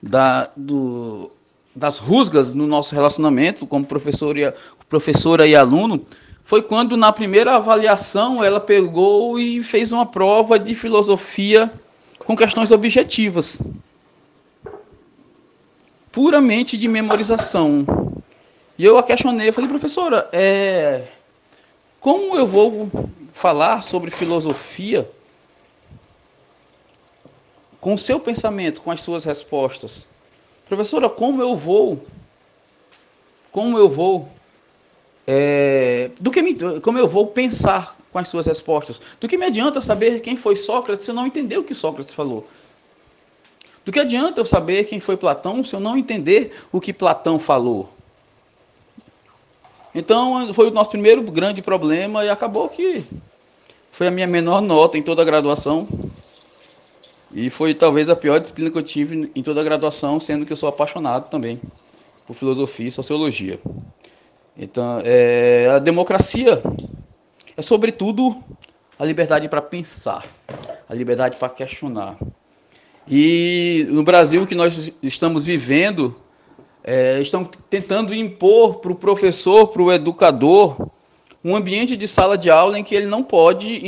da, 0.06 0.50
do, 0.56 1.30
das 1.74 1.98
rusgas 1.98 2.54
no 2.54 2.66
nosso 2.66 2.94
relacionamento 2.94 3.66
como 3.66 3.84
professor 3.84 4.38
e, 4.38 4.52
professora 4.88 5.46
e 5.46 5.54
aluno 5.54 6.04
foi 6.44 6.62
quando, 6.62 6.96
na 6.96 7.12
primeira 7.12 7.56
avaliação, 7.56 8.42
ela 8.42 8.60
pegou 8.60 9.38
e 9.38 9.62
fez 9.64 9.90
uma 9.90 10.06
prova 10.06 10.58
de 10.58 10.74
filosofia 10.76 11.72
com 12.20 12.36
questões 12.36 12.70
objetivas 12.70 13.60
puramente 16.12 16.78
de 16.78 16.88
memorização. 16.88 17.84
E 18.78 18.84
eu 18.84 18.96
a 18.96 19.02
questionei, 19.02 19.48
eu 19.48 19.52
falei, 19.52 19.68
professora, 19.68 20.26
é, 20.32 21.08
como 22.00 22.34
eu 22.36 22.46
vou 22.46 22.88
falar 23.34 23.82
sobre 23.82 24.10
filosofia 24.10 25.10
com 27.86 27.94
o 27.94 27.98
seu 27.98 28.18
pensamento, 28.18 28.82
com 28.82 28.90
as 28.90 29.00
suas 29.00 29.22
respostas. 29.22 30.08
Professora, 30.68 31.08
como 31.08 31.40
eu 31.40 31.54
vou? 31.54 32.04
Como 33.52 33.78
eu 33.78 33.88
vou? 33.88 34.28
É, 35.24 36.10
do 36.18 36.32
que 36.32 36.42
me, 36.42 36.56
como 36.80 36.98
eu 36.98 37.06
vou 37.06 37.28
pensar 37.28 37.96
com 38.10 38.18
as 38.18 38.28
suas 38.28 38.44
respostas? 38.44 39.00
Do 39.20 39.28
que 39.28 39.38
me 39.38 39.46
adianta 39.46 39.80
saber 39.80 40.18
quem 40.18 40.36
foi 40.36 40.56
Sócrates 40.56 41.04
se 41.04 41.12
eu 41.12 41.14
não 41.14 41.28
entender 41.28 41.58
o 41.58 41.62
que 41.62 41.74
Sócrates 41.74 42.12
falou? 42.12 42.48
Do 43.84 43.92
que 43.92 44.00
adianta 44.00 44.40
eu 44.40 44.44
saber 44.44 44.82
quem 44.82 44.98
foi 44.98 45.16
Platão 45.16 45.62
se 45.62 45.76
eu 45.76 45.78
não 45.78 45.96
entender 45.96 46.56
o 46.72 46.80
que 46.80 46.92
Platão 46.92 47.38
falou? 47.38 47.88
Então, 49.94 50.52
foi 50.52 50.66
o 50.66 50.72
nosso 50.72 50.90
primeiro 50.90 51.22
grande 51.22 51.62
problema 51.62 52.24
e 52.24 52.30
acabou 52.30 52.68
que 52.68 53.06
foi 53.92 54.08
a 54.08 54.10
minha 54.10 54.26
menor 54.26 54.60
nota 54.60 54.98
em 54.98 55.04
toda 55.04 55.22
a 55.22 55.24
graduação. 55.24 55.86
E 57.36 57.50
foi 57.50 57.74
talvez 57.74 58.08
a 58.08 58.16
pior 58.16 58.40
disciplina 58.40 58.70
que 58.70 58.78
eu 58.78 58.82
tive 58.82 59.30
em 59.36 59.42
toda 59.42 59.60
a 59.60 59.64
graduação, 59.64 60.18
sendo 60.18 60.46
que 60.46 60.52
eu 60.54 60.56
sou 60.56 60.70
apaixonado 60.70 61.28
também 61.28 61.60
por 62.26 62.34
filosofia 62.34 62.88
e 62.88 62.90
sociologia. 62.90 63.60
Então, 64.56 65.02
é, 65.04 65.68
a 65.70 65.78
democracia 65.78 66.62
é 67.54 67.60
sobretudo 67.60 68.42
a 68.98 69.04
liberdade 69.04 69.50
para 69.50 69.60
pensar, 69.60 70.24
a 70.88 70.94
liberdade 70.94 71.36
para 71.36 71.50
questionar. 71.50 72.16
E 73.06 73.86
no 73.90 74.02
Brasil 74.02 74.46
que 74.46 74.54
nós 74.54 74.90
estamos 75.02 75.44
vivendo, 75.44 76.16
é, 76.82 77.20
estão 77.20 77.44
tentando 77.68 78.14
impor 78.14 78.76
para 78.76 78.92
o 78.92 78.94
professor, 78.94 79.68
para 79.68 79.82
o 79.82 79.92
educador, 79.92 80.88
um 81.44 81.54
ambiente 81.54 81.98
de 81.98 82.08
sala 82.08 82.38
de 82.38 82.50
aula 82.50 82.78
em 82.78 82.82
que 82.82 82.94
ele 82.94 83.06
não 83.06 83.22
pode 83.22 83.82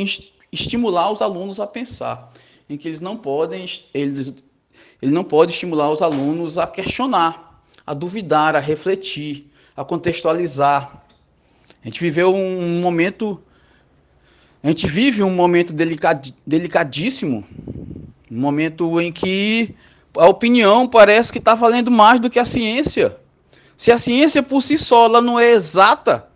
estimular 0.52 1.10
os 1.10 1.22
alunos 1.22 1.58
a 1.58 1.66
pensar, 1.66 2.30
em 2.68 2.76
que 2.76 2.88
eles 2.88 3.00
não 3.00 3.16
podem, 3.16 3.66
eles, 3.94 4.34
ele 5.00 5.12
não 5.12 5.24
pode 5.24 5.52
estimular 5.52 5.90
os 5.90 6.02
alunos 6.02 6.58
a 6.58 6.66
questionar, 6.66 7.62
a 7.86 7.94
duvidar, 7.94 8.54
a 8.54 8.60
refletir, 8.60 9.50
a 9.76 9.84
contextualizar. 9.84 11.02
A 11.82 11.86
gente 11.86 12.00
viveu 12.00 12.34
um 12.34 12.80
momento, 12.80 13.40
a 14.62 14.68
gente 14.68 14.86
vive 14.86 15.22
um 15.22 15.34
momento 15.34 15.72
delicad, 15.72 16.30
delicadíssimo, 16.46 17.46
um 18.30 18.40
momento 18.40 19.00
em 19.00 19.10
que 19.10 19.74
a 20.16 20.28
opinião 20.28 20.86
parece 20.86 21.32
que 21.32 21.38
está 21.38 21.54
valendo 21.54 21.90
mais 21.90 22.20
do 22.20 22.28
que 22.28 22.38
a 22.38 22.44
ciência. 22.44 23.16
Se 23.76 23.92
a 23.92 23.98
ciência 23.98 24.42
por 24.42 24.60
si 24.60 24.76
só 24.76 25.06
ela 25.06 25.22
não 25.22 25.38
é 25.38 25.52
exata, 25.52 26.28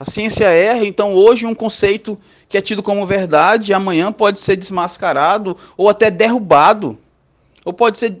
a 0.00 0.04
ciência 0.06 0.46
erra, 0.46 0.86
então 0.86 1.12
hoje 1.12 1.44
um 1.44 1.54
conceito 1.54 2.18
que 2.48 2.56
é 2.56 2.62
tido 2.62 2.82
como 2.82 3.06
verdade, 3.06 3.74
amanhã 3.74 4.10
pode 4.10 4.40
ser 4.40 4.56
desmascarado 4.56 5.54
ou 5.76 5.90
até 5.90 6.10
derrubado. 6.10 6.98
Ou 7.66 7.74
pode 7.74 7.98
ser. 7.98 8.16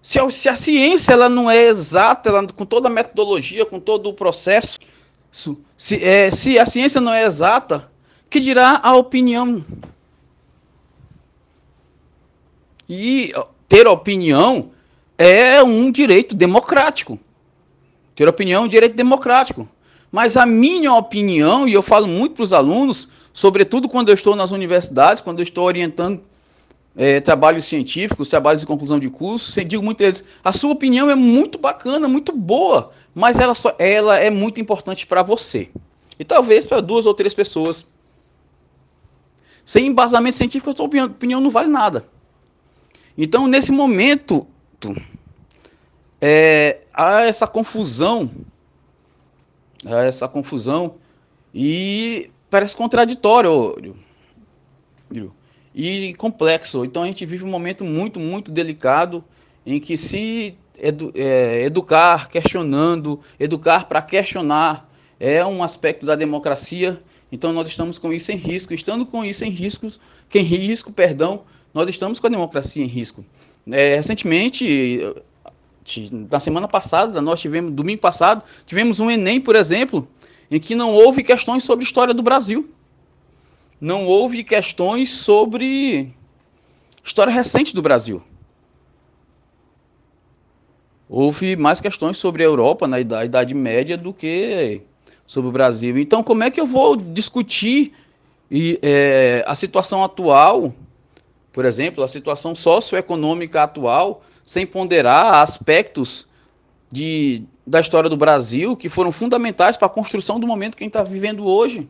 Se 0.00 0.18
a, 0.18 0.30
se 0.30 0.48
a 0.48 0.56
ciência 0.56 1.12
ela 1.12 1.28
não 1.28 1.50
é 1.50 1.62
exata, 1.62 2.30
ela, 2.30 2.46
com 2.46 2.64
toda 2.64 2.88
a 2.88 2.90
metodologia, 2.90 3.66
com 3.66 3.78
todo 3.78 4.08
o 4.08 4.14
processo, 4.14 4.78
se, 5.76 6.02
é, 6.02 6.30
se 6.30 6.58
a 6.58 6.64
ciência 6.64 7.02
não 7.02 7.12
é 7.12 7.22
exata, 7.22 7.90
que 8.30 8.40
dirá 8.40 8.80
a 8.82 8.96
opinião? 8.96 9.62
E 12.88 13.30
ter 13.68 13.86
opinião 13.86 14.70
é 15.18 15.62
um 15.62 15.90
direito 15.90 16.34
democrático. 16.34 17.20
Ter 18.14 18.26
opinião 18.26 18.62
é 18.62 18.64
um 18.64 18.68
direito 18.68 18.96
democrático. 18.96 19.68
Mas 20.12 20.36
a 20.36 20.44
minha 20.44 20.92
opinião, 20.92 21.66
e 21.66 21.72
eu 21.72 21.82
falo 21.82 22.06
muito 22.06 22.34
para 22.34 22.44
os 22.44 22.52
alunos, 22.52 23.08
sobretudo 23.32 23.88
quando 23.88 24.10
eu 24.10 24.14
estou 24.14 24.36
nas 24.36 24.50
universidades, 24.50 25.22
quando 25.22 25.38
eu 25.38 25.42
estou 25.42 25.64
orientando 25.64 26.20
é, 26.94 27.18
trabalhos 27.18 27.64
científicos, 27.64 28.28
trabalhos 28.28 28.60
de 28.60 28.66
conclusão 28.66 28.98
de 29.00 29.08
curso, 29.08 29.58
eu 29.58 29.64
digo 29.64 29.82
muitas 29.82 30.06
vezes, 30.06 30.24
a 30.44 30.52
sua 30.52 30.70
opinião 30.70 31.08
é 31.10 31.14
muito 31.14 31.58
bacana, 31.58 32.06
muito 32.06 32.30
boa, 32.30 32.92
mas 33.14 33.38
ela, 33.38 33.54
só, 33.54 33.74
ela 33.78 34.18
é 34.18 34.28
muito 34.28 34.60
importante 34.60 35.06
para 35.06 35.22
você. 35.22 35.70
E 36.18 36.24
talvez 36.24 36.66
para 36.66 36.82
duas 36.82 37.06
ou 37.06 37.14
três 37.14 37.32
pessoas. 37.32 37.86
Sem 39.64 39.86
embasamento 39.86 40.36
científico, 40.36 40.70
a 40.70 40.76
sua 40.76 40.86
opinião 40.86 41.40
não 41.40 41.50
vale 41.50 41.68
nada. 41.68 42.06
Então, 43.16 43.46
nesse 43.46 43.72
momento, 43.72 44.46
é, 46.20 46.80
há 46.92 47.22
essa 47.22 47.46
confusão, 47.46 48.30
essa 49.84 50.28
confusão, 50.28 50.96
e 51.54 52.30
parece 52.48 52.76
contraditório. 52.76 53.96
e 55.74 56.14
complexo. 56.14 56.84
Então 56.84 57.02
a 57.02 57.06
gente 57.06 57.24
vive 57.24 57.44
um 57.44 57.50
momento 57.50 57.84
muito, 57.84 58.20
muito 58.20 58.50
delicado 58.50 59.24
em 59.64 59.80
que 59.80 59.96
se 59.96 60.56
edu 60.78 61.12
é, 61.14 61.62
educar 61.64 62.28
questionando, 62.28 63.20
educar 63.38 63.86
para 63.86 64.02
questionar 64.02 64.90
é 65.18 65.44
um 65.44 65.62
aspecto 65.62 66.04
da 66.04 66.14
democracia. 66.14 67.02
Então 67.30 67.52
nós 67.52 67.68
estamos 67.68 67.98
com 67.98 68.12
isso 68.12 68.32
em 68.32 68.36
risco. 68.36 68.74
Estando 68.74 69.06
com 69.06 69.24
isso 69.24 69.44
em 69.44 69.50
riscos, 69.50 70.00
que 70.28 70.38
em 70.38 70.42
risco, 70.42 70.92
perdão, 70.92 71.44
nós 71.72 71.88
estamos 71.88 72.20
com 72.20 72.26
a 72.26 72.30
democracia 72.30 72.82
em 72.82 72.88
risco. 72.88 73.24
É, 73.70 73.94
recentemente, 73.94 75.00
na 76.30 76.40
semana 76.40 76.68
passada, 76.68 77.20
nós 77.20 77.40
tivemos, 77.40 77.72
domingo 77.72 78.00
passado, 78.00 78.42
tivemos 78.66 79.00
um 79.00 79.10
Enem, 79.10 79.40
por 79.40 79.56
exemplo, 79.56 80.08
em 80.50 80.60
que 80.60 80.74
não 80.74 80.92
houve 80.92 81.22
questões 81.22 81.64
sobre 81.64 81.84
história 81.84 82.14
do 82.14 82.22
Brasil. 82.22 82.70
Não 83.80 84.06
houve 84.06 84.44
questões 84.44 85.10
sobre 85.10 86.14
história 87.02 87.32
recente 87.32 87.74
do 87.74 87.82
Brasil. 87.82 88.22
Houve 91.08 91.56
mais 91.56 91.80
questões 91.80 92.16
sobre 92.16 92.42
a 92.42 92.46
Europa 92.46 92.86
na 92.86 93.00
Idade, 93.00 93.52
Média 93.52 93.96
do 93.96 94.14
que 94.14 94.82
sobre 95.26 95.48
o 95.48 95.52
Brasil. 95.52 95.98
Então, 95.98 96.22
como 96.22 96.44
é 96.44 96.50
que 96.50 96.60
eu 96.60 96.66
vou 96.66 96.96
discutir 96.96 97.92
e, 98.50 98.78
é, 98.82 99.44
a 99.46 99.54
situação 99.54 100.04
atual, 100.04 100.72
por 101.52 101.64
exemplo, 101.64 102.04
a 102.04 102.08
situação 102.08 102.54
socioeconômica 102.54 103.62
atual, 103.62 104.22
sem 104.44 104.66
ponderar 104.66 105.34
aspectos 105.34 106.26
de, 106.90 107.42
da 107.66 107.80
história 107.80 108.10
do 108.10 108.16
Brasil 108.16 108.76
que 108.76 108.88
foram 108.88 109.12
fundamentais 109.12 109.76
para 109.76 109.86
a 109.86 109.90
construção 109.90 110.38
do 110.38 110.46
momento 110.46 110.76
que 110.76 110.82
a 110.82 110.86
gente 110.86 110.96
está 110.96 111.02
vivendo 111.02 111.46
hoje. 111.46 111.88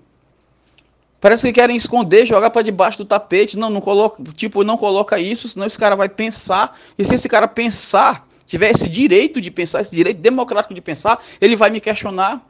Parece 1.21 1.47
que 1.47 1.53
querem 1.53 1.77
esconder, 1.77 2.27
jogar 2.27 2.51
para 2.51 2.62
debaixo 2.62 2.99
do 2.99 3.05
tapete. 3.05 3.57
Não, 3.57 3.71
não 3.71 3.81
coloca, 3.81 4.21
tipo, 4.35 4.65
não 4.65 4.77
coloca 4.77 5.21
isso, 5.21 5.49
senão 5.49 5.65
esse 5.65 5.79
cara 5.79 5.95
vai 5.95 6.09
pensar. 6.09 6.77
E 6.99 7.05
se 7.05 7.15
esse 7.15 7.29
cara 7.29 7.47
pensar, 7.47 8.27
tiver 8.45 8.73
esse 8.73 8.88
direito 8.88 9.41
de 9.41 9.49
pensar, 9.49 9.83
esse 9.83 9.95
direito 9.95 10.21
democrático 10.21 10.75
de 10.75 10.81
pensar, 10.81 11.23
ele 11.41 11.55
vai 11.55 11.71
me 11.71 11.81
questionar. 11.81 12.45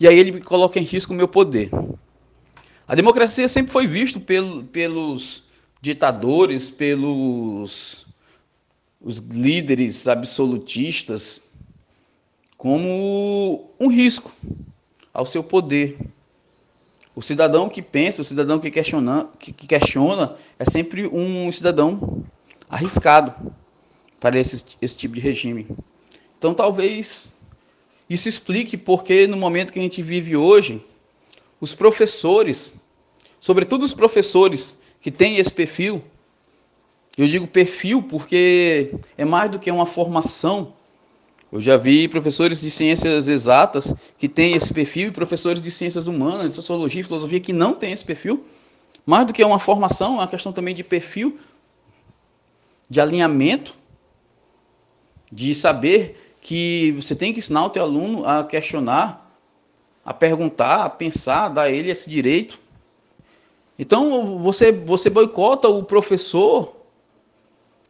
E 0.00 0.08
aí 0.08 0.18
ele 0.18 0.40
coloca 0.40 0.78
em 0.78 0.82
risco 0.82 1.12
o 1.12 1.16
meu 1.16 1.28
poder. 1.28 1.70
A 2.88 2.94
democracia 2.94 3.46
sempre 3.48 3.70
foi 3.70 3.86
visto 3.86 4.18
pelo, 4.18 4.64
pelos 4.64 5.44
ditadores, 5.82 6.70
pelos 6.70 8.01
os 9.02 9.18
líderes 9.18 10.06
absolutistas 10.06 11.42
como 12.56 13.70
um 13.78 13.88
risco 13.88 14.32
ao 15.12 15.26
seu 15.26 15.42
poder. 15.42 15.98
O 17.14 17.20
cidadão 17.20 17.68
que 17.68 17.82
pensa, 17.82 18.22
o 18.22 18.24
cidadão 18.24 18.58
que 18.58 18.70
questiona, 18.70 19.28
que, 19.38 19.52
que 19.52 19.66
questiona 19.66 20.36
é 20.58 20.64
sempre 20.64 21.06
um 21.06 21.50
cidadão 21.50 22.24
arriscado 22.70 23.34
para 24.18 24.38
esse, 24.38 24.64
esse 24.80 24.96
tipo 24.96 25.14
de 25.14 25.20
regime. 25.20 25.66
Então, 26.38 26.54
talvez 26.54 27.32
isso 28.08 28.28
explique 28.28 28.76
porque, 28.76 29.26
no 29.26 29.36
momento 29.36 29.72
que 29.72 29.78
a 29.78 29.82
gente 29.82 30.00
vive 30.00 30.36
hoje, 30.36 30.84
os 31.60 31.74
professores, 31.74 32.74
sobretudo 33.40 33.84
os 33.84 33.92
professores 33.92 34.78
que 35.00 35.10
têm 35.10 35.36
esse 35.36 35.52
perfil, 35.52 36.02
eu 37.16 37.26
digo 37.26 37.46
perfil 37.46 38.02
porque 38.02 38.94
é 39.16 39.24
mais 39.24 39.50
do 39.50 39.58
que 39.58 39.70
uma 39.70 39.86
formação. 39.86 40.74
Eu 41.50 41.60
já 41.60 41.76
vi 41.76 42.08
professores 42.08 42.62
de 42.62 42.70
ciências 42.70 43.28
exatas 43.28 43.94
que 44.16 44.26
têm 44.26 44.54
esse 44.54 44.72
perfil 44.72 45.08
e 45.08 45.10
professores 45.10 45.60
de 45.60 45.70
ciências 45.70 46.06
humanas, 46.06 46.48
de 46.48 46.54
sociologia 46.54 47.02
e 47.02 47.04
filosofia 47.04 47.40
que 47.40 47.52
não 47.52 47.74
têm 47.74 47.92
esse 47.92 48.04
perfil. 48.04 48.44
Mais 49.04 49.26
do 49.26 49.34
que 49.34 49.44
uma 49.44 49.58
formação, 49.58 50.14
é 50.14 50.18
uma 50.20 50.28
questão 50.28 50.52
também 50.52 50.74
de 50.74 50.82
perfil, 50.82 51.38
de 52.88 53.00
alinhamento, 53.00 53.76
de 55.30 55.54
saber 55.54 56.36
que 56.40 56.92
você 56.92 57.14
tem 57.14 57.32
que 57.32 57.40
ensinar 57.40 57.66
o 57.66 57.70
teu 57.70 57.82
aluno 57.82 58.24
a 58.24 58.44
questionar, 58.44 59.30
a 60.04 60.14
perguntar, 60.14 60.84
a 60.84 60.90
pensar, 60.90 61.48
dar 61.48 61.62
a 61.62 61.70
ele 61.70 61.90
esse 61.90 62.08
direito. 62.08 62.58
Então 63.78 64.38
você, 64.38 64.72
você 64.72 65.10
boicota 65.10 65.68
o 65.68 65.82
professor 65.82 66.81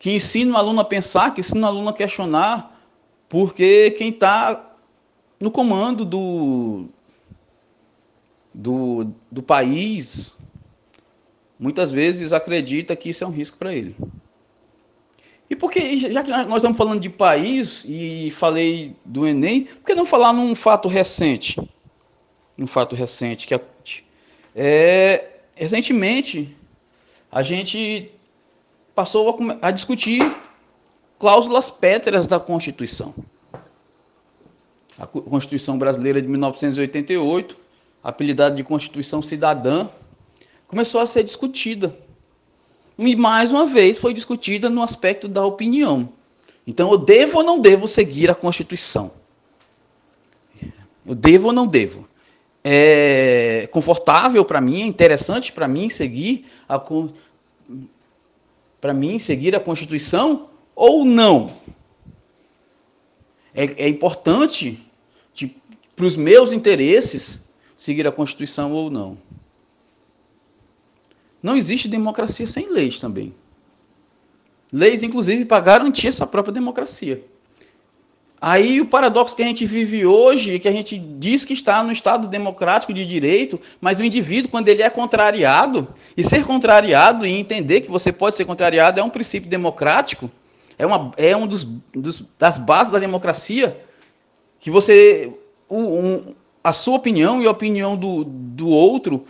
que 0.02 0.10
ensina 0.10 0.54
o 0.54 0.56
aluno 0.56 0.80
a 0.80 0.84
pensar, 0.84 1.32
que 1.32 1.38
ensina 1.38 1.64
o 1.64 1.70
aluno 1.70 1.88
a 1.90 1.92
questionar, 1.92 2.76
porque 3.28 3.92
quem 3.92 4.08
está 4.08 4.74
no 5.38 5.48
comando 5.48 6.04
do, 6.04 6.86
do, 8.52 9.12
do 9.30 9.40
país 9.44 10.36
muitas 11.56 11.92
vezes 11.92 12.32
acredita 12.32 12.96
que 12.96 13.10
isso 13.10 13.22
é 13.22 13.26
um 13.28 13.30
risco 13.30 13.56
para 13.56 13.72
ele. 13.72 13.94
E 15.48 15.54
porque, 15.54 15.96
já 15.96 16.24
que 16.24 16.30
nós 16.32 16.56
estamos 16.56 16.76
falando 16.76 16.98
de 16.98 17.08
país 17.08 17.86
e 17.88 18.32
falei 18.32 18.96
do 19.04 19.24
Enem, 19.24 19.66
por 19.66 19.84
que 19.84 19.94
não 19.94 20.04
falar 20.04 20.32
num 20.32 20.52
fato 20.56 20.88
recente? 20.88 21.60
Um 22.58 22.66
fato 22.66 22.96
recente 22.96 23.46
que 23.46 23.54
é, 23.54 23.60
é 24.56 25.30
recentemente 25.54 26.56
a 27.30 27.40
gente 27.40 28.10
passou 28.94 29.38
a, 29.60 29.70
discutir 29.70 30.20
cláusulas 31.18 31.70
pétreas 31.70 32.26
da 32.26 32.38
Constituição. 32.38 33.14
A 34.98 35.06
Constituição 35.06 35.78
brasileira 35.78 36.20
de 36.20 36.28
1988, 36.28 37.56
apelidada 38.02 38.54
de 38.54 38.62
Constituição 38.62 39.22
Cidadã, 39.22 39.88
começou 40.66 41.00
a 41.00 41.06
ser 41.06 41.22
discutida. 41.24 41.96
E 42.98 43.16
mais 43.16 43.50
uma 43.50 43.66
vez 43.66 43.98
foi 43.98 44.12
discutida 44.12 44.68
no 44.68 44.82
aspecto 44.82 45.26
da 45.26 45.44
opinião. 45.44 46.10
Então, 46.66 46.92
eu 46.92 46.98
devo 46.98 47.38
ou 47.38 47.44
não 47.44 47.60
devo 47.60 47.88
seguir 47.88 48.30
a 48.30 48.34
Constituição? 48.34 49.10
Eu 51.04 51.14
devo 51.14 51.48
ou 51.48 51.52
não 51.52 51.66
devo? 51.66 52.08
É 52.62 53.68
confortável 53.72 54.44
para 54.44 54.60
mim, 54.60 54.82
é 54.82 54.86
interessante 54.86 55.52
para 55.52 55.66
mim 55.66 55.90
seguir 55.90 56.46
a, 56.68 56.80
para 58.82 58.92
mim 58.92 59.16
seguir 59.20 59.54
a 59.54 59.60
Constituição 59.60 60.50
ou 60.74 61.04
não? 61.04 61.56
É, 63.54 63.84
é 63.84 63.88
importante 63.88 64.84
para 65.94 66.04
os 66.04 66.16
meus 66.16 66.52
interesses 66.52 67.44
seguir 67.76 68.08
a 68.08 68.12
Constituição 68.12 68.72
ou 68.72 68.90
não? 68.90 69.16
Não 71.40 71.56
existe 71.56 71.86
democracia 71.86 72.46
sem 72.46 72.72
leis 72.72 72.98
também. 72.98 73.32
Leis, 74.72 75.04
inclusive, 75.04 75.44
para 75.44 75.62
garantir 75.62 76.08
essa 76.08 76.26
própria 76.26 76.52
democracia. 76.52 77.24
Aí 78.44 78.80
o 78.80 78.86
paradoxo 78.86 79.36
que 79.36 79.42
a 79.44 79.46
gente 79.46 79.64
vive 79.64 80.04
hoje, 80.04 80.58
que 80.58 80.66
a 80.66 80.72
gente 80.72 80.98
diz 80.98 81.44
que 81.44 81.52
está 81.52 81.80
no 81.80 81.92
Estado 81.92 82.26
democrático 82.26 82.92
de 82.92 83.06
direito, 83.06 83.60
mas 83.80 84.00
o 84.00 84.04
indivíduo, 84.04 84.50
quando 84.50 84.66
ele 84.66 84.82
é 84.82 84.90
contrariado, 84.90 85.86
e 86.16 86.24
ser 86.24 86.44
contrariado 86.44 87.24
e 87.24 87.30
entender 87.30 87.82
que 87.82 87.88
você 87.88 88.10
pode 88.10 88.34
ser 88.34 88.44
contrariado 88.44 88.98
é 88.98 89.02
um 89.04 89.08
princípio 89.08 89.48
democrático, 89.48 90.28
é, 90.76 90.84
uma, 90.84 91.12
é 91.16 91.36
um 91.36 91.46
dos, 91.46 91.62
dos 91.94 92.24
das 92.36 92.58
bases 92.58 92.92
da 92.92 92.98
democracia, 92.98 93.78
que 94.58 94.72
você. 94.72 95.32
Um, 95.70 96.34
a 96.64 96.72
sua 96.72 96.96
opinião 96.96 97.40
e 97.40 97.46
a 97.46 97.50
opinião 97.50 97.96
do, 97.96 98.24
do 98.24 98.68
outro, 98.68 99.24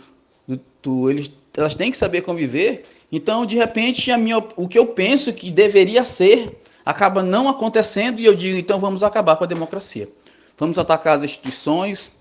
do, 0.47 0.59
do, 0.81 1.11
eles, 1.11 1.31
elas 1.55 1.75
têm 1.75 1.91
que 1.91 1.97
saber 1.97 2.21
conviver. 2.21 2.83
Então, 3.11 3.45
de 3.45 3.57
repente, 3.57 4.11
a 4.11 4.17
minha, 4.17 4.39
o 4.55 4.67
que 4.67 4.79
eu 4.79 4.87
penso 4.87 5.31
que 5.33 5.51
deveria 5.51 6.03
ser 6.03 6.62
acaba 6.85 7.23
não 7.23 7.47
acontecendo 7.47 8.19
e 8.19 8.25
eu 8.25 8.35
digo, 8.35 8.57
então 8.57 8.79
vamos 8.79 9.03
acabar 9.03 9.35
com 9.35 9.43
a 9.43 9.47
democracia. 9.47 10.09
Vamos 10.57 10.77
atacar 10.77 11.17
as 11.17 11.23
instituições, 11.23 12.11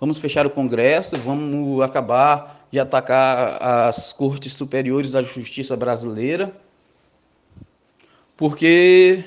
vamos 0.00 0.18
fechar 0.18 0.46
o 0.46 0.50
Congresso, 0.50 1.16
vamos 1.16 1.80
acabar 1.82 2.66
de 2.70 2.78
atacar 2.78 3.62
as 3.62 4.12
cortes 4.12 4.54
superiores 4.54 5.12
da 5.12 5.22
justiça 5.22 5.76
brasileira, 5.76 6.54
porque 8.36 9.24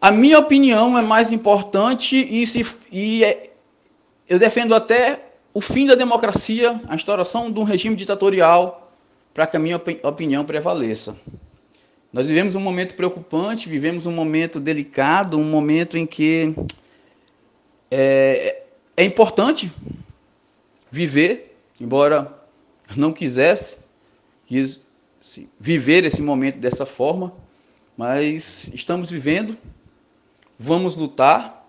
a 0.00 0.10
minha 0.10 0.38
opinião 0.38 0.98
é 0.98 1.02
mais 1.02 1.30
importante 1.30 2.16
e, 2.16 2.46
se, 2.46 2.66
e 2.90 3.22
é, 3.24 3.50
eu 4.28 4.38
defendo 4.38 4.74
até 4.74 5.32
o 5.54 5.60
fim 5.60 5.86
da 5.86 5.94
democracia, 5.94 6.80
a 6.88 6.94
instauração 6.94 7.52
de 7.52 7.60
um 7.60 7.62
regime 7.62 7.94
ditatorial, 7.94 8.90
para 9.34 9.46
que 9.46 9.56
a 9.56 9.60
minha 9.60 9.80
opinião 10.02 10.44
prevaleça. 10.44 11.16
Nós 12.12 12.26
vivemos 12.26 12.54
um 12.54 12.60
momento 12.60 12.94
preocupante, 12.94 13.68
vivemos 13.68 14.06
um 14.06 14.12
momento 14.12 14.60
delicado, 14.60 15.38
um 15.38 15.44
momento 15.44 15.96
em 15.96 16.06
que 16.06 16.54
é, 17.90 18.64
é 18.96 19.04
importante 19.04 19.72
viver, 20.90 21.56
embora 21.80 22.38
não 22.94 23.12
quisesse 23.12 23.78
quis, 24.46 24.86
viver 25.58 26.04
esse 26.04 26.20
momento 26.20 26.58
dessa 26.58 26.84
forma, 26.84 27.32
mas 27.96 28.70
estamos 28.74 29.10
vivendo, 29.10 29.56
vamos 30.58 30.94
lutar 30.94 31.66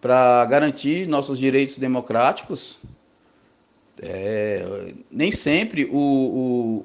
para 0.00 0.44
garantir 0.46 1.06
nossos 1.06 1.38
direitos 1.38 1.78
democráticos. 1.78 2.78
É, 4.02 4.92
nem 5.08 5.30
sempre 5.30 5.84
o, 5.84 5.96
o, 5.96 6.84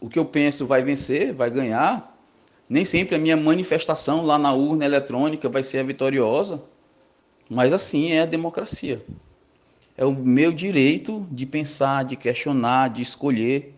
o 0.00 0.08
que 0.08 0.18
eu 0.18 0.24
penso 0.24 0.66
vai 0.66 0.82
vencer, 0.82 1.32
vai 1.32 1.50
ganhar. 1.50 2.18
Nem 2.68 2.84
sempre 2.84 3.14
a 3.14 3.18
minha 3.18 3.36
manifestação 3.36 4.24
lá 4.24 4.38
na 4.38 4.52
urna 4.52 4.84
eletrônica 4.84 5.48
vai 5.48 5.62
ser 5.62 5.78
a 5.78 5.82
vitoriosa. 5.82 6.62
Mas 7.48 7.72
assim 7.72 8.12
é 8.12 8.22
a 8.22 8.26
democracia. 8.26 9.04
É 9.96 10.04
o 10.04 10.12
meu 10.12 10.52
direito 10.52 11.26
de 11.30 11.44
pensar, 11.44 12.04
de 12.04 12.16
questionar, 12.16 12.88
de 12.88 13.02
escolher, 13.02 13.74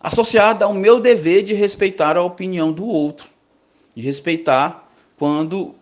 associado 0.00 0.64
ao 0.64 0.72
meu 0.72 0.98
dever 0.98 1.42
de 1.42 1.52
respeitar 1.52 2.16
a 2.16 2.22
opinião 2.22 2.72
do 2.72 2.86
outro, 2.86 3.28
de 3.94 4.02
respeitar 4.02 4.90
quando 5.18 5.74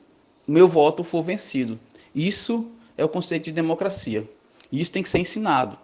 o 0.47 0.53
meu 0.53 0.67
voto 0.67 1.05
for 1.05 1.23
vencido. 1.23 1.79
Isso 2.15 2.71
é 2.99 3.05
o 3.05 3.09
conceito 3.09 3.45
de 3.45 3.53
democracia. 3.53 4.29
Isso 4.73 4.91
tem 4.91 5.03
que 5.03 5.09
ser 5.09 5.19
ensinado. 5.19 5.79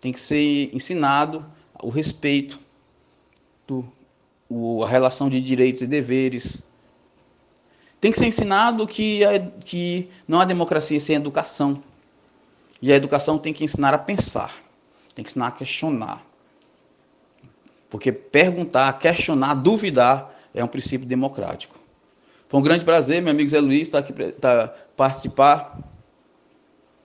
Tem 0.00 0.12
que 0.12 0.20
ser 0.20 0.70
ensinado 0.74 1.44
o 1.84 1.90
respeito, 1.90 2.58
do, 3.66 3.84
o, 4.48 4.82
a 4.82 4.88
relação 4.88 5.28
de 5.28 5.40
direitos 5.40 5.82
e 5.82 5.86
deveres. 5.86 6.62
Tem 8.00 8.10
que 8.10 8.18
ser 8.18 8.26
ensinado 8.26 8.86
que, 8.86 9.20
que 9.64 10.08
não 10.26 10.40
há 10.40 10.44
democracia 10.44 10.98
sem 10.98 11.16
educação. 11.16 11.82
E 12.80 12.92
a 12.92 12.96
educação 12.96 13.38
tem 13.38 13.52
que 13.52 13.64
ensinar 13.64 13.94
a 13.94 13.98
pensar, 13.98 14.52
tem 15.14 15.24
que 15.24 15.30
ensinar 15.30 15.48
a 15.48 15.52
questionar. 15.52 16.24
Porque 17.88 18.10
perguntar, 18.10 18.98
questionar, 18.98 19.54
duvidar 19.54 20.34
é 20.54 20.64
um 20.64 20.68
princípio 20.68 21.06
democrático. 21.06 21.78
Foi 22.48 22.60
um 22.60 22.62
grande 22.62 22.84
prazer, 22.84 23.22
meu 23.22 23.30
amigo 23.30 23.48
Zé 23.48 23.60
Luiz, 23.60 23.82
estar 23.82 23.98
aqui 23.98 24.12
para 24.12 24.68
participar 24.96 25.78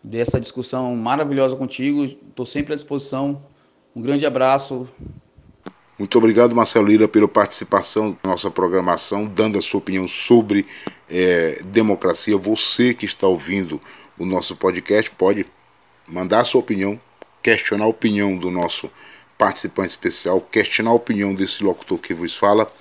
dessa 0.03 0.39
discussão 0.39 0.95
maravilhosa 0.95 1.55
contigo. 1.55 2.03
Estou 2.05 2.45
sempre 2.45 2.73
à 2.73 2.75
disposição. 2.75 3.41
Um 3.95 4.01
grande 4.01 4.25
abraço. 4.25 4.87
Muito 5.97 6.17
obrigado, 6.17 6.55
Marcelo 6.55 6.87
Lira, 6.87 7.07
pela 7.07 7.27
participação 7.27 8.17
na 8.23 8.31
nossa 8.31 8.49
programação, 8.49 9.25
dando 9.25 9.59
a 9.59 9.61
sua 9.61 9.79
opinião 9.79 10.07
sobre 10.07 10.65
é, 11.09 11.61
democracia. 11.65 12.37
Você 12.37 12.93
que 12.93 13.05
está 13.05 13.27
ouvindo 13.27 13.81
o 14.17 14.25
nosso 14.25 14.55
podcast 14.55 15.11
pode 15.11 15.45
mandar 16.07 16.39
a 16.39 16.43
sua 16.45 16.61
opinião, 16.61 16.99
questionar 17.43 17.83
a 17.83 17.89
opinião 17.89 18.37
do 18.37 18.49
nosso 18.49 18.89
participante 19.37 19.89
especial, 19.89 20.39
questionar 20.39 20.91
a 20.91 20.93
opinião 20.93 21.33
desse 21.33 21.63
locutor 21.63 21.97
que 21.97 22.13
vos 22.13 22.35
fala. 22.35 22.71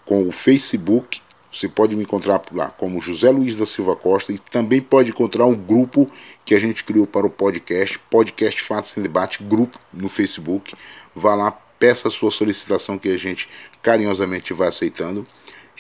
com 0.05 0.29
o 0.29 0.33
Facebook. 0.33 1.23
Você 1.53 1.69
pode 1.69 1.95
me 1.97 2.03
encontrar 2.03 2.41
por 2.41 2.57
lá 2.57 2.69
como 2.69 3.01
José 3.01 3.31
Luiz 3.31 3.57
da 3.57 3.65
Silva 3.65 3.97
Costa 3.97 4.33
e 4.33 4.39
também 4.39 4.81
pode 4.81 5.11
encontrar 5.11 5.47
um 5.47 5.55
grupo 5.55 6.11
que 6.45 6.55
a 6.55 6.61
gente 6.61 6.85
criou 6.85 7.07
para 7.07 7.27
o 7.27 7.31
podcast, 7.31 7.99
Podcast 8.11 8.63
Fatos 8.63 8.97
em 8.97 9.03
Debate, 9.03 9.43
grupo 9.43 9.79
no 9.93 10.09
Facebook. 10.09 10.75
Vá 11.15 11.35
lá, 11.35 11.59
peça 11.81 12.07
a 12.09 12.11
sua 12.11 12.31
solicitação 12.31 12.99
que 12.99 13.09
a 13.09 13.17
gente 13.17 13.49
carinhosamente 13.83 14.53
vai 14.53 14.69
aceitando. 14.69 15.27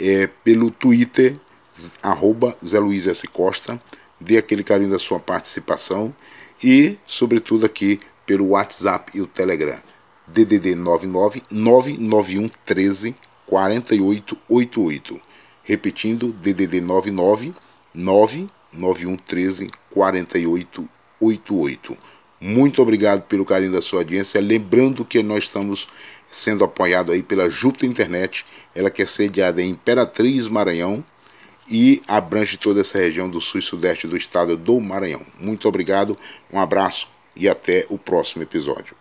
É, 0.00 0.26
pelo 0.42 0.70
Twitter, 0.70 1.36
arroba 2.02 2.56
Zé 2.64 2.80
Luiz 2.80 3.06
S. 3.06 3.28
Costa, 3.28 3.78
dê 4.18 4.38
aquele 4.38 4.64
carinho 4.64 4.90
da 4.90 4.98
sua 4.98 5.20
participação 5.20 6.16
e, 6.64 6.96
sobretudo, 7.06 7.66
aqui 7.66 8.00
pelo 8.24 8.48
WhatsApp 8.48 9.12
e 9.14 9.20
o 9.20 9.26
Telegram. 9.26 9.78
DDD 10.26 10.74
99 10.74 11.42
991 11.50 12.48
13 12.64 13.14
4888. 13.46 15.20
Repetindo, 15.64 16.32
DDD 16.32 16.80
99 16.80 17.52
991 17.94 19.16
13 19.16 19.70
4888. 19.90 21.98
Muito 22.40 22.80
obrigado 22.80 23.22
pelo 23.22 23.44
carinho 23.44 23.72
da 23.72 23.82
sua 23.82 24.00
audiência. 24.00 24.40
Lembrando 24.40 25.04
que 25.04 25.22
nós 25.22 25.44
estamos 25.44 25.88
sendo 26.30 26.64
apoiados 26.64 27.12
aí 27.12 27.22
pela 27.22 27.50
Júpiter 27.50 27.88
Internet, 27.88 28.46
ela 28.74 28.90
que 28.90 29.02
é 29.02 29.06
sediada 29.06 29.60
em 29.60 29.70
Imperatriz, 29.70 30.48
Maranhão 30.48 31.04
e 31.68 32.02
abrange 32.08 32.56
toda 32.56 32.80
essa 32.80 32.98
região 32.98 33.28
do 33.28 33.40
sul 33.40 33.60
e 33.60 33.62
sudeste 33.62 34.06
do 34.06 34.16
estado 34.16 34.56
do 34.56 34.80
Maranhão. 34.80 35.22
Muito 35.38 35.68
obrigado, 35.68 36.16
um 36.52 36.58
abraço 36.58 37.08
e 37.36 37.48
até 37.48 37.86
o 37.88 37.98
próximo 37.98 38.42
episódio. 38.42 38.96